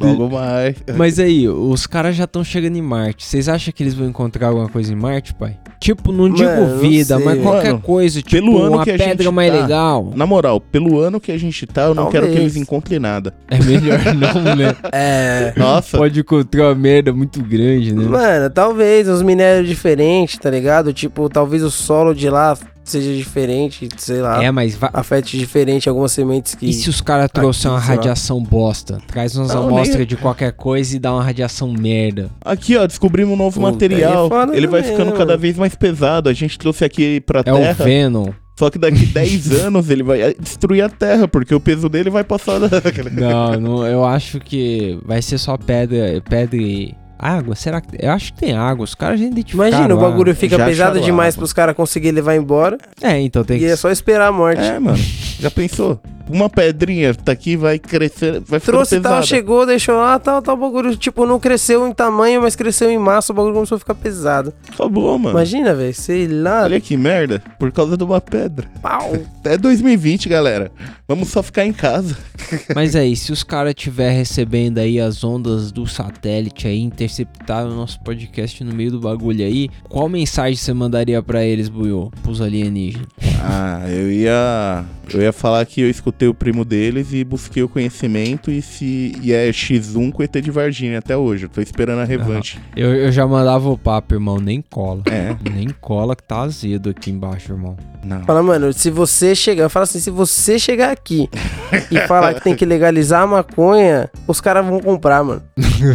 [0.00, 0.76] Logo mais.
[0.96, 3.24] Mas aí, os caras já estão chegando em Marte.
[3.26, 5.56] Vocês acham que eles vão encontrar alguma coisa em Marte, pai?
[5.78, 7.24] Tipo, não digo Mano, vida, sei.
[7.24, 10.12] mas qualquer Mano, coisa, tipo pelo ano uma que a pedra gente mais tá- legal.
[10.16, 13.34] Na moral, pelo ano que a gente tá, eu não quero que eles encontrem nada.
[13.48, 14.74] É melhor não, né?
[14.92, 15.52] É.
[15.56, 18.04] Nossa, Pode encontrar uma merda muito grande, né?
[18.04, 20.92] Mano, talvez uns minérios diferentes, tá ligado?
[20.92, 22.56] Tipo, talvez o solo de lá
[22.90, 24.42] seja diferente, sei lá.
[24.42, 26.66] É, mas va- Afete diferente algumas sementes que.
[26.68, 28.98] E se os caras trouxerem uma radiação bosta?
[29.06, 32.30] Traz umas amostras nem- de qualquer coisa e dá uma radiação merda.
[32.44, 34.28] aqui ó, descobrimos um novo Puta, material.
[34.32, 36.28] aí é Ele vai também, ficando né, cada vez mais pesado.
[36.28, 37.84] A gente trouxe aqui pra É o Terra.
[37.84, 38.28] Venom.
[38.58, 42.24] Só que daqui 10 anos ele vai destruir a Terra, porque o peso dele vai
[42.24, 42.68] passar da...
[43.12, 47.54] Não, não, eu acho que vai ser só pedra, pedra e, Água?
[47.54, 47.88] Será que.
[47.98, 48.84] Eu acho que tem água.
[48.84, 49.68] Os caras já identificaram.
[49.70, 50.10] Imagina, o água.
[50.10, 51.40] bagulho fica Já pesado acharam demais água.
[51.40, 52.76] pros caras conseguirem levar embora.
[53.00, 53.66] É, então tem E que.
[53.66, 54.60] é só esperar a morte.
[54.60, 54.98] É, mano.
[55.40, 56.00] Já pensou?
[56.28, 59.14] Uma pedrinha tá aqui, vai crescer, vai ficar Trouxe pesada.
[59.16, 62.90] tal, chegou, deixou lá, tal, tal, o bagulho, tipo, não cresceu em tamanho, mas cresceu
[62.90, 64.52] em massa, o bagulho começou a ficar pesado.
[64.72, 65.36] Acabou, mano.
[65.36, 68.68] Imagina, velho, sei lá, Olha que merda, por causa de uma pedra.
[68.82, 69.12] pau.
[69.46, 70.72] É 2020, galera.
[71.06, 72.16] Vamos só ficar em casa.
[72.74, 77.74] Mas aí, se os caras estiver recebendo aí as ondas do satélite aí, interceptaram o
[77.76, 82.10] nosso podcast no meio do bagulho aí, qual mensagem você mandaria pra eles, Buiô?
[82.24, 83.06] Pros alienígenas?
[83.48, 84.84] Ah, eu ia.
[85.14, 89.16] Eu ia falar que eu escutei o primo deles e busquei o conhecimento e se.
[89.22, 91.44] E é X1 com ET de Varginha até hoje.
[91.44, 92.58] Eu tô esperando a revanche.
[92.76, 95.02] Eu, eu já mandava o papo, irmão, nem cola.
[95.06, 95.36] É.
[95.48, 97.76] Nem cola que tá azedo aqui embaixo, irmão.
[98.04, 98.24] Não.
[98.24, 101.28] Fala, mano, se você chegar, fala assim, se você chegar aqui
[101.90, 105.42] e falar que tem que legalizar a maconha, os caras vão comprar, mano.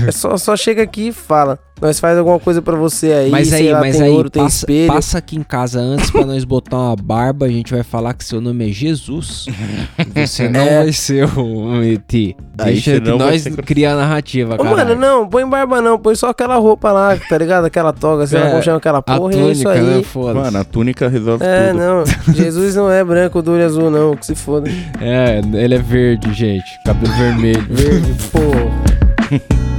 [0.08, 1.60] É só, só chega aqui e fala.
[1.82, 4.44] Nós faz alguma coisa pra você aí, mas aí, lá, mas tem aí, ouro, tem
[4.44, 4.88] passa, espelho.
[4.94, 7.48] passa aqui em casa antes pra nós botar uma barba.
[7.48, 9.48] A gente vai falar que seu nome é Jesus.
[10.16, 10.84] Você não É.
[10.84, 12.36] vai ser um ET.
[12.54, 14.70] Deixa que nós ser- criar a narrativa, cara.
[14.70, 17.66] mano, não, põe barba não, põe só aquela roupa lá, tá ligado?
[17.66, 19.82] Aquela toga, sei lá É, como chama aquela A porra, e é isso túnica, aí.
[19.82, 20.34] né?
[20.44, 21.80] Mano, a túnica resolve É, tudo.
[21.80, 22.04] não.
[22.36, 24.16] Jesus não é branco do olho azul, não.
[24.16, 24.70] Que se foda.
[25.02, 26.80] É, ele é verde, gente.
[26.86, 27.66] Cabelo vermelho.
[27.68, 29.62] Verde, pô.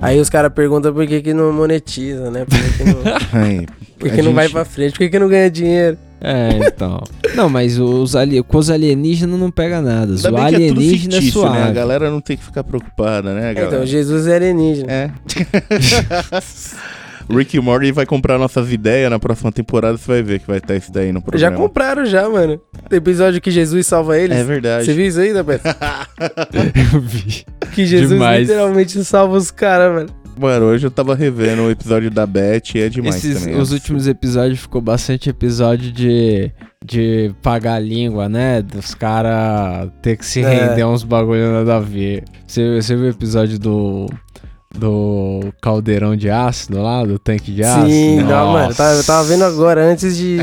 [0.00, 2.44] Aí os caras perguntam por que, que não monetiza, né?
[2.44, 3.66] Por que, que não, Ai,
[3.98, 4.92] por que não vai pra frente?
[4.92, 5.98] Por que, que não ganha dinheiro?
[6.22, 7.02] É, então.
[7.34, 8.42] Não, mas os ali...
[8.42, 10.14] com os alienígenas não pega nada.
[10.14, 11.48] Ainda O é alienígena é, fictício, né?
[11.48, 11.72] A suave.
[11.72, 13.74] galera não tem que ficar preocupada, né, galera?
[13.74, 14.92] Então, Jesus é alienígena.
[14.92, 15.10] É.
[17.30, 20.58] Rick e Morty vai comprar nossas ideias na próxima temporada, você vai ver que vai
[20.58, 21.56] estar isso daí no Já programa.
[21.56, 22.60] compraram já, mano.
[22.88, 24.36] Tem episódio que Jesus salva eles.
[24.36, 24.84] É verdade.
[24.84, 25.64] Você viu isso aí, Dabeto?
[26.94, 27.44] Eu vi.
[27.72, 28.48] Que Jesus Demais.
[28.48, 30.08] literalmente salva os caras, mano.
[30.38, 33.60] Mano, hoje eu tava revendo o episódio da Beth e é demais Esses, também.
[33.60, 36.50] os últimos episódios ficou bastante episódio de,
[36.82, 38.62] de pagar a língua, né?
[38.62, 40.48] Dos caras ter que se É.
[40.68, 42.24] render a uns bagulho nada a ver.
[42.46, 44.06] Você, você viu o episódio do.
[44.72, 47.90] Do caldeirão de ácido lá, do tanque de ácido?
[47.90, 48.68] Sim, não, mano.
[48.68, 48.76] Nossa.
[48.76, 50.38] Tava, eu tava vendo agora antes de,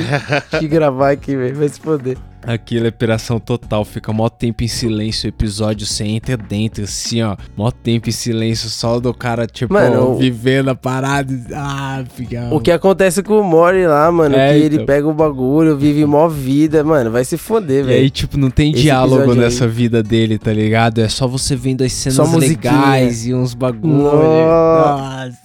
[0.59, 1.55] de gravar aqui, velho.
[1.55, 2.17] Vai se foder.
[2.47, 7.21] Aquilo é piração total, fica mó tempo em silêncio, o episódio você entra dentro, assim,
[7.21, 7.35] ó.
[7.57, 11.33] Mó tempo em silêncio, só do cara, tipo, Mano, vivendo a parada.
[11.53, 12.47] Ah, fica.
[12.51, 14.85] O que acontece com o Mori lá, mano, É, que ele então.
[14.85, 18.09] pega o bagulho, vive mó vida, mano, vai se foder, E aí, velho.
[18.09, 19.45] tipo, não tem Esse diálogo episódio aí.
[19.45, 20.99] nessa vida dele, tá ligado?
[20.99, 23.97] É só você vendo as cenas legais e uns bagulhos.
[24.03, 25.37] Nossa.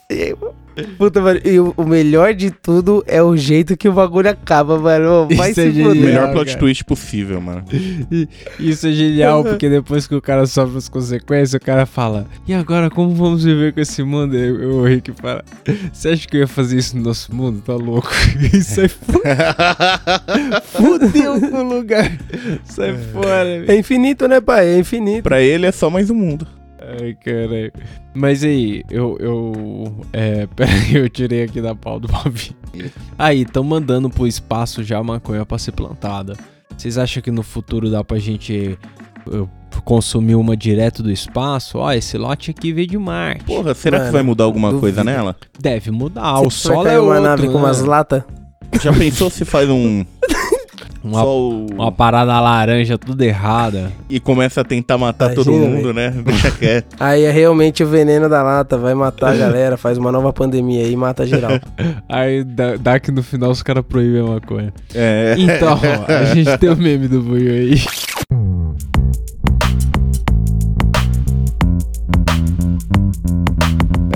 [0.99, 4.79] Puta, mano, e o, o melhor de tudo é o jeito que o bagulho acaba,
[4.79, 5.29] mano.
[5.35, 5.89] Vai Isso é se genial.
[5.91, 6.05] foder.
[6.05, 6.59] Melhor plot cara.
[6.59, 7.65] twist possível, mano.
[8.59, 12.53] Isso é genial, porque depois que o cara sofre as consequências, o cara fala: E
[12.53, 14.37] agora, como vamos viver com esse mundo?
[14.37, 15.45] E o o Rick fala:
[15.93, 17.63] Você acha que eu ia fazer isso no nosso mundo?
[17.63, 18.11] Tá louco?
[18.53, 18.89] Isso aí
[20.65, 22.11] fudeu com o lugar.
[22.65, 23.71] Sai fora, velho.
[23.71, 24.69] É infinito, né, pai?
[24.69, 25.23] É infinito.
[25.23, 26.47] pra ele é só mais um mundo.
[27.01, 27.73] Ai, caralho.
[28.15, 29.17] Mas aí, eu.
[29.21, 32.57] eu é, peraí, eu tirei aqui da pau do Bob.
[33.19, 36.37] Aí, estão mandando pro espaço já a maconha pra ser plantada.
[36.77, 38.79] Vocês acham que no futuro dá pra gente
[39.31, 39.47] eh,
[39.85, 41.79] consumir uma direto do espaço?
[41.79, 43.45] Ó, esse lote aqui veio de Marte.
[43.45, 44.81] Porra, será Mano, que vai mudar alguma duvido.
[44.81, 45.37] coisa nela?
[45.61, 46.41] Deve mudar.
[46.41, 47.59] o Será solo que é uma outro, nave com né?
[47.61, 48.23] umas latas.
[48.83, 50.05] Já pensou se faz um.
[51.13, 53.93] uma, só o- uma parada laranja tudo errada.
[54.09, 56.11] E começa a tentar matar Imagina, todo mundo, né?
[56.25, 56.97] Deixa quieto.
[57.01, 60.83] Aí é realmente o veneno da lata, vai matar a galera, faz uma nova pandemia
[60.85, 61.53] aí e mata geral.
[62.09, 64.73] Aí dá, dá que no final os caras proíbem a maconha.
[64.95, 65.35] É.
[65.39, 67.75] Então, a gente tem o meme do Buio aí.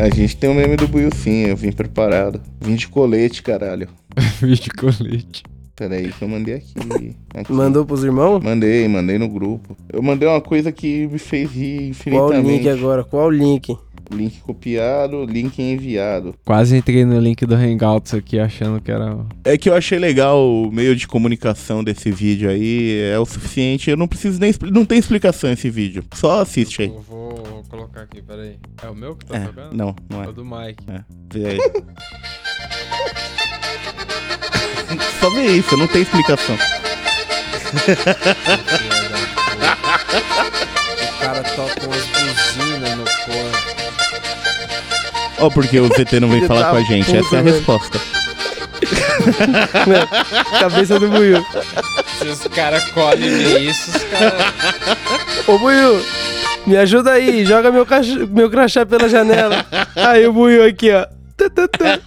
[0.00, 2.40] A gente tem o meme do Buiu sim, eu vim preparado.
[2.60, 3.88] Vim de colete, caralho.
[4.40, 5.42] Vídeo colete.
[5.76, 7.14] Pera aí que eu mandei aqui.
[7.34, 7.52] Aqui.
[7.52, 8.42] Mandou pros irmãos?
[8.42, 9.76] Mandei, mandei no grupo.
[9.92, 12.48] Eu mandei uma coisa que me fez rir Qual o infinitamente.
[12.48, 13.04] link agora?
[13.04, 13.76] Qual o link?
[14.10, 16.34] Link copiado, link enviado.
[16.46, 19.18] Quase entrei no link do Hangouts aqui achando que era.
[19.44, 22.98] É que eu achei legal o meio de comunicação desse vídeo aí.
[23.12, 23.90] É o suficiente.
[23.90, 24.54] Eu não preciso nem.
[24.72, 26.04] Não tem explicação esse vídeo.
[26.14, 26.88] Só assiste aí.
[26.88, 28.56] Eu vou colocar aqui, peraí.
[28.82, 30.32] É o meu que tá É, não, não é.
[30.32, 30.84] do Mike.
[31.34, 31.58] Vê aí.
[35.20, 36.56] Só vê isso, não tem explicação.
[41.02, 43.66] o cara toca umas buzinas no corpo.
[45.38, 47.06] Ó, porque o ZT não vem falar com a gente.
[47.06, 47.56] puta, Essa é a velho.
[47.56, 48.00] resposta.
[50.60, 51.44] Cabeça do Buiu.
[52.18, 54.54] Se os caras colhem isso, os caras.
[55.46, 56.02] Ô Buiu,
[56.66, 59.64] Me ajuda aí, joga meu, cach- meu crachá pela janela.
[59.94, 61.06] Aí o Buiu aqui, ó.
[61.36, 61.98] Tá, tá, tá.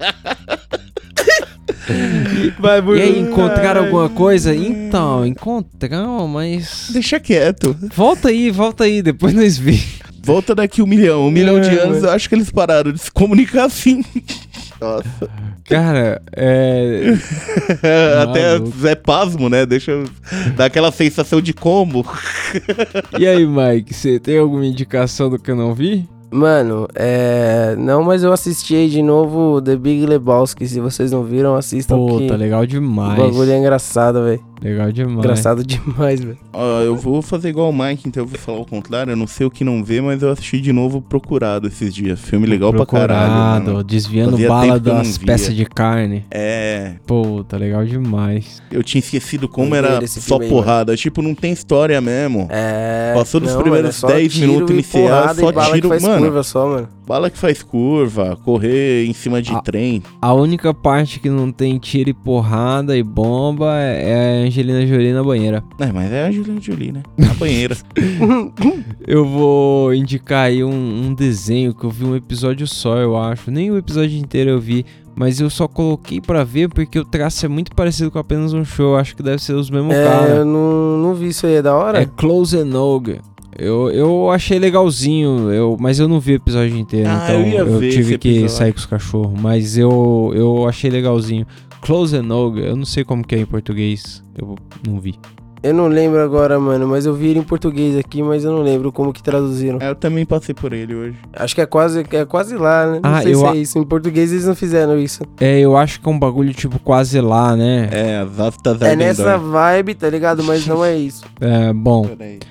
[2.60, 4.54] Vai, E aí, encontraram alguma coisa?
[4.56, 6.90] Então, encontramos, mas.
[6.92, 7.76] Deixa quieto.
[7.96, 10.00] Volta aí, volta aí, depois nós vimos.
[10.22, 11.26] Volta daqui um milhão.
[11.28, 14.04] Um milhão de É, anos, mas- eu acho que eles pararam de se comunicar assim.
[14.80, 15.30] Nossa.
[15.66, 17.14] Cara, é.
[18.22, 18.78] Até Maluco.
[18.80, 19.66] Zé Pasmo, né?
[19.66, 20.06] Deixa eu
[20.56, 22.06] dar aquela sensação de combo.
[23.18, 26.08] E aí, Mike, você tem alguma indicação do que eu não vi?
[26.32, 27.76] Mano, é.
[27.78, 30.68] Não, mas eu assisti aí de novo The Big Lebowski.
[30.68, 31.98] Se vocês não viram, assistam.
[31.98, 33.18] Pô, tá legal o demais.
[33.20, 34.50] bagulho é engraçado, velho.
[34.62, 35.18] Legal demais.
[35.18, 36.38] Engraçado demais, velho.
[36.52, 39.12] Ó, eu vou fazer igual o Mike, então eu vou falar o contrário.
[39.12, 42.20] Eu não sei o que não vê, mas eu assisti de novo Procurado esses dias.
[42.20, 43.32] Filme legal pra caralho.
[43.32, 43.84] Procurado, mano.
[43.84, 46.26] desviando Fazia bala das peças de carne.
[46.30, 48.62] É, Pô, tá legal demais.
[48.72, 50.96] eu tinha esquecido como era só aí, porrada.
[50.96, 52.48] Tipo, não tem história mesmo.
[52.50, 53.14] É.
[53.16, 56.04] Passou dos não, primeiros mano, é só 10 tiro minutos e iniciais, só tiro, faz
[56.20, 56.26] mano.
[56.32, 56.88] curva só, mano.
[57.08, 59.62] Bala que faz curva, correr em cima de Ah.
[59.62, 60.04] trem.
[60.22, 64.86] A única parte que não tem tiro e porrada e bomba é é a Angelina
[64.86, 65.64] Jolie na banheira.
[65.80, 67.04] É, mas é a Angelina Jolie, né?
[67.18, 67.76] Na banheira.
[69.08, 70.72] Eu vou indicar aí um,
[71.08, 73.50] um desenho que eu vi um episódio só, eu acho.
[73.50, 77.44] Nem o episódio inteiro eu vi, mas eu só coloquei pra ver porque o traço
[77.46, 78.96] é muito parecido com apenas um show.
[78.96, 80.30] Acho que deve ser os mesmos É, caras.
[80.38, 82.02] eu não, não vi isso aí, é da hora?
[82.02, 83.20] É Close and Nogue.
[83.60, 87.80] Eu, eu achei legalzinho, eu, mas eu não vi o episódio inteiro, Ah, então eu
[87.80, 88.50] ver tive que episódio.
[88.56, 89.40] sair com os cachorros.
[89.40, 91.46] Mas eu, eu achei legalzinho.
[91.82, 94.56] Close and Nogue, eu não sei como que é em português, eu
[94.88, 95.16] não vi.
[95.62, 98.62] Eu não lembro agora, mano, mas eu vi ele em português aqui, mas eu não
[98.62, 99.78] lembro como que traduziram.
[99.82, 101.16] É, eu também passei por ele hoje.
[101.34, 103.00] Acho que é quase, é quase lá, né?
[103.04, 103.78] Não Ah, sei eu se a- é isso.
[103.78, 105.22] Em português eles não fizeram isso.
[105.40, 107.90] É, eu acho que é um bagulho tipo quase lá, né?
[107.92, 110.44] É, as aftas É nessa vibe, tá ligado?
[110.44, 111.24] Mas não é isso.
[111.42, 112.06] É, bom.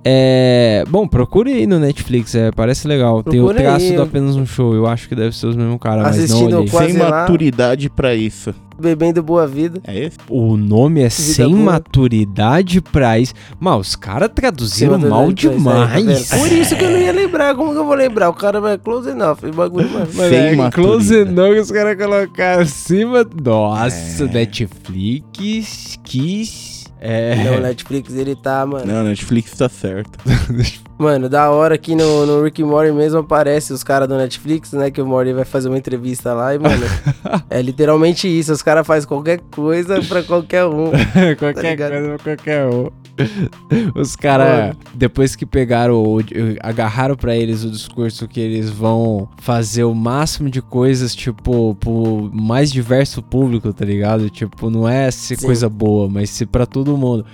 [0.04, 0.84] É.
[0.88, 3.22] Bom, procure aí no Netflix, é, parece legal.
[3.22, 3.96] Tem o Procure traço aí.
[3.96, 4.74] do apenas um show.
[4.74, 6.70] Eu acho que deve ser os mesmos caras, mas não Assistindo olhei.
[6.70, 7.11] quase Sem lá.
[7.11, 8.54] maturidade pra isso.
[8.80, 9.80] Bebendo boa vida.
[9.84, 10.16] É esse?
[10.28, 11.72] O nome é Sem boa.
[11.72, 13.34] Maturidade pra isso.
[13.58, 16.28] Mas os caras traduziram mal tá demais.
[16.30, 16.40] vendo?
[16.40, 17.54] Por isso que eu não ia lembrar.
[17.54, 18.28] Como que eu vou lembrar?
[18.28, 19.38] O cara vai close enough.
[19.42, 20.08] E bagulho, mano.
[20.14, 20.74] Mas Sem é, maturidade.
[20.74, 23.26] Close Enough, os caras colocaram acima.
[23.44, 24.28] Nossa, É.
[24.28, 26.86] Netflix, Kiss.
[27.00, 27.36] É.
[27.44, 28.84] Não, o Netflix ele tá, mano.
[28.86, 30.18] Não, Netflix tá certo.
[30.99, 34.72] Mano, da hora que no, no Rick and Morty mesmo aparece os caras do Netflix,
[34.72, 34.90] né?
[34.90, 36.84] Que o Morty vai fazer uma entrevista lá e, mano,
[37.49, 38.53] é literalmente isso.
[38.53, 40.90] Os caras fazem qualquer coisa pra qualquer um.
[41.38, 41.90] qualquer ligado?
[41.92, 42.90] coisa pra qualquer um.
[43.94, 46.18] Os caras, depois que pegaram, o,
[46.62, 52.30] agarraram pra eles o discurso que eles vão fazer o máximo de coisas, tipo, pro
[52.32, 54.30] mais diverso público, tá ligado?
[54.30, 55.46] Tipo, não é ser Sim.
[55.46, 57.24] coisa boa, mas ser pra todo mundo.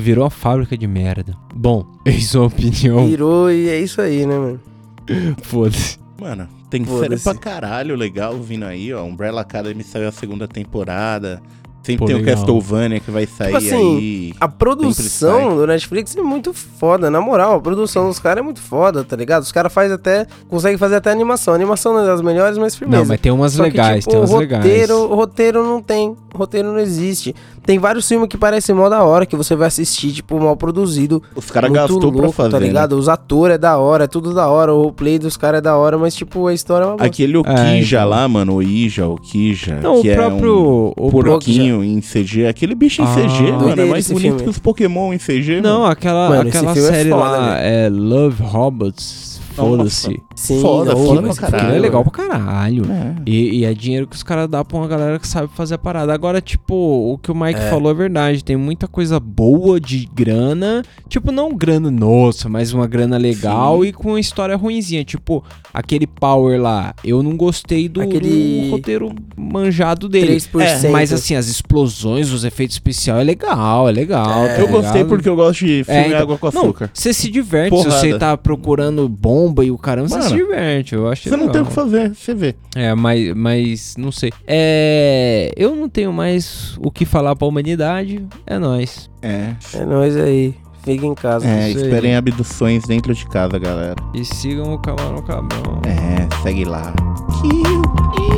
[0.00, 1.36] Virou uma fábrica de merda.
[1.54, 4.60] Bom, em sua opinião, Virou e é isso aí, né, mano?
[5.42, 5.98] foda-se.
[6.20, 9.02] Mano, tem série pra caralho legal vindo aí, ó.
[9.02, 11.42] Umbrella Academy saiu a segunda temporada.
[11.90, 12.34] Sempre Pô, tem legal.
[12.34, 14.34] o Castlevania que vai sair assim, aí.
[14.40, 17.56] A produção do Netflix é muito foda, na moral.
[17.56, 19.42] A produção dos caras é muito foda, tá ligado?
[19.42, 20.26] Os caras fazem até.
[20.48, 21.52] conseguem fazer até animação.
[21.54, 23.02] A animação não é das melhores, mas firmeza.
[23.02, 25.16] Não, mas tem umas Só que, legais, tipo, tem umas roteiro, legais.
[25.16, 26.16] roteiro não tem.
[26.34, 27.34] Roteiro não existe.
[27.66, 31.22] Tem vários filmes que parecem mó da hora, que você vai assistir, tipo, mal produzido.
[31.34, 32.50] Os caras gastou pra louco, fazer.
[32.50, 32.66] tá né?
[32.66, 32.92] ligado?
[32.96, 34.72] Os atores é da hora, é tudo da hora.
[34.74, 37.06] O play dos caras é da hora, mas, tipo, a história é uma bosta.
[37.06, 38.08] Aquele o É, Kija então.
[38.08, 40.94] lá, mano, o Ija, o Kija, Não, que o é próprio.
[40.96, 42.46] um o porquinho em CG.
[42.46, 43.14] Aquele bicho em Ah.
[43.14, 44.42] CG, mano, é mais bonito filme.
[44.42, 45.92] que os Pokémon em CG, Não, mano.
[45.92, 49.29] aquela, Mano, aquela é série foda, lá é Love Robots.
[49.60, 50.20] Foda-se.
[50.34, 51.76] Sim, foda, não, foda mas pra Aquilo caralho.
[51.76, 52.84] é legal pra caralho.
[52.90, 53.14] É.
[53.26, 55.78] E, e é dinheiro que os caras dão pra uma galera que sabe fazer a
[55.78, 56.12] parada.
[56.14, 56.74] Agora, tipo,
[57.12, 57.70] o que o Mike É.
[57.70, 58.42] falou é verdade.
[58.44, 60.82] Tem muita coisa boa de grana.
[61.08, 63.88] Tipo, não grana, nossa, mas uma grana legal Sim.
[63.88, 65.04] e com uma história ruinzinha.
[65.04, 65.44] Tipo,
[65.74, 66.94] aquele Power lá.
[67.04, 70.36] Eu não gostei do, Aquele- do roteiro manjado dele.
[70.40, 70.84] 3%.
[70.84, 74.44] É, mas assim, as explosões, os efeitos especiais é legal, é legal.
[74.44, 74.54] É.
[74.56, 76.90] tá Eu gostei porque eu gosto de filme É, então, água com Não, açúcar.
[76.92, 77.70] você se diverte.
[77.70, 77.90] Porrada.
[77.90, 79.08] Se você tá procurando
[79.50, 80.94] bomba e o caramba, você se diverte.
[80.94, 82.54] Eu acho Você não tem o que fazer, você vê.
[82.74, 84.32] É, mas, mas não sei.
[84.46, 88.24] É, eu não tenho mais o que falar pra humanidade.
[88.46, 89.10] É nóis.
[89.22, 89.54] É.
[89.74, 90.54] É nóis aí.
[90.82, 91.46] Fica em casa.
[91.46, 91.84] É, Isso aí.
[91.84, 93.96] esperem abduções dentro de casa, galera.
[94.14, 95.82] E sigam o Camarão Cabrão.
[95.84, 96.94] É, segue lá.
[97.42, 97.82] Kill,
[98.14, 98.29] kill.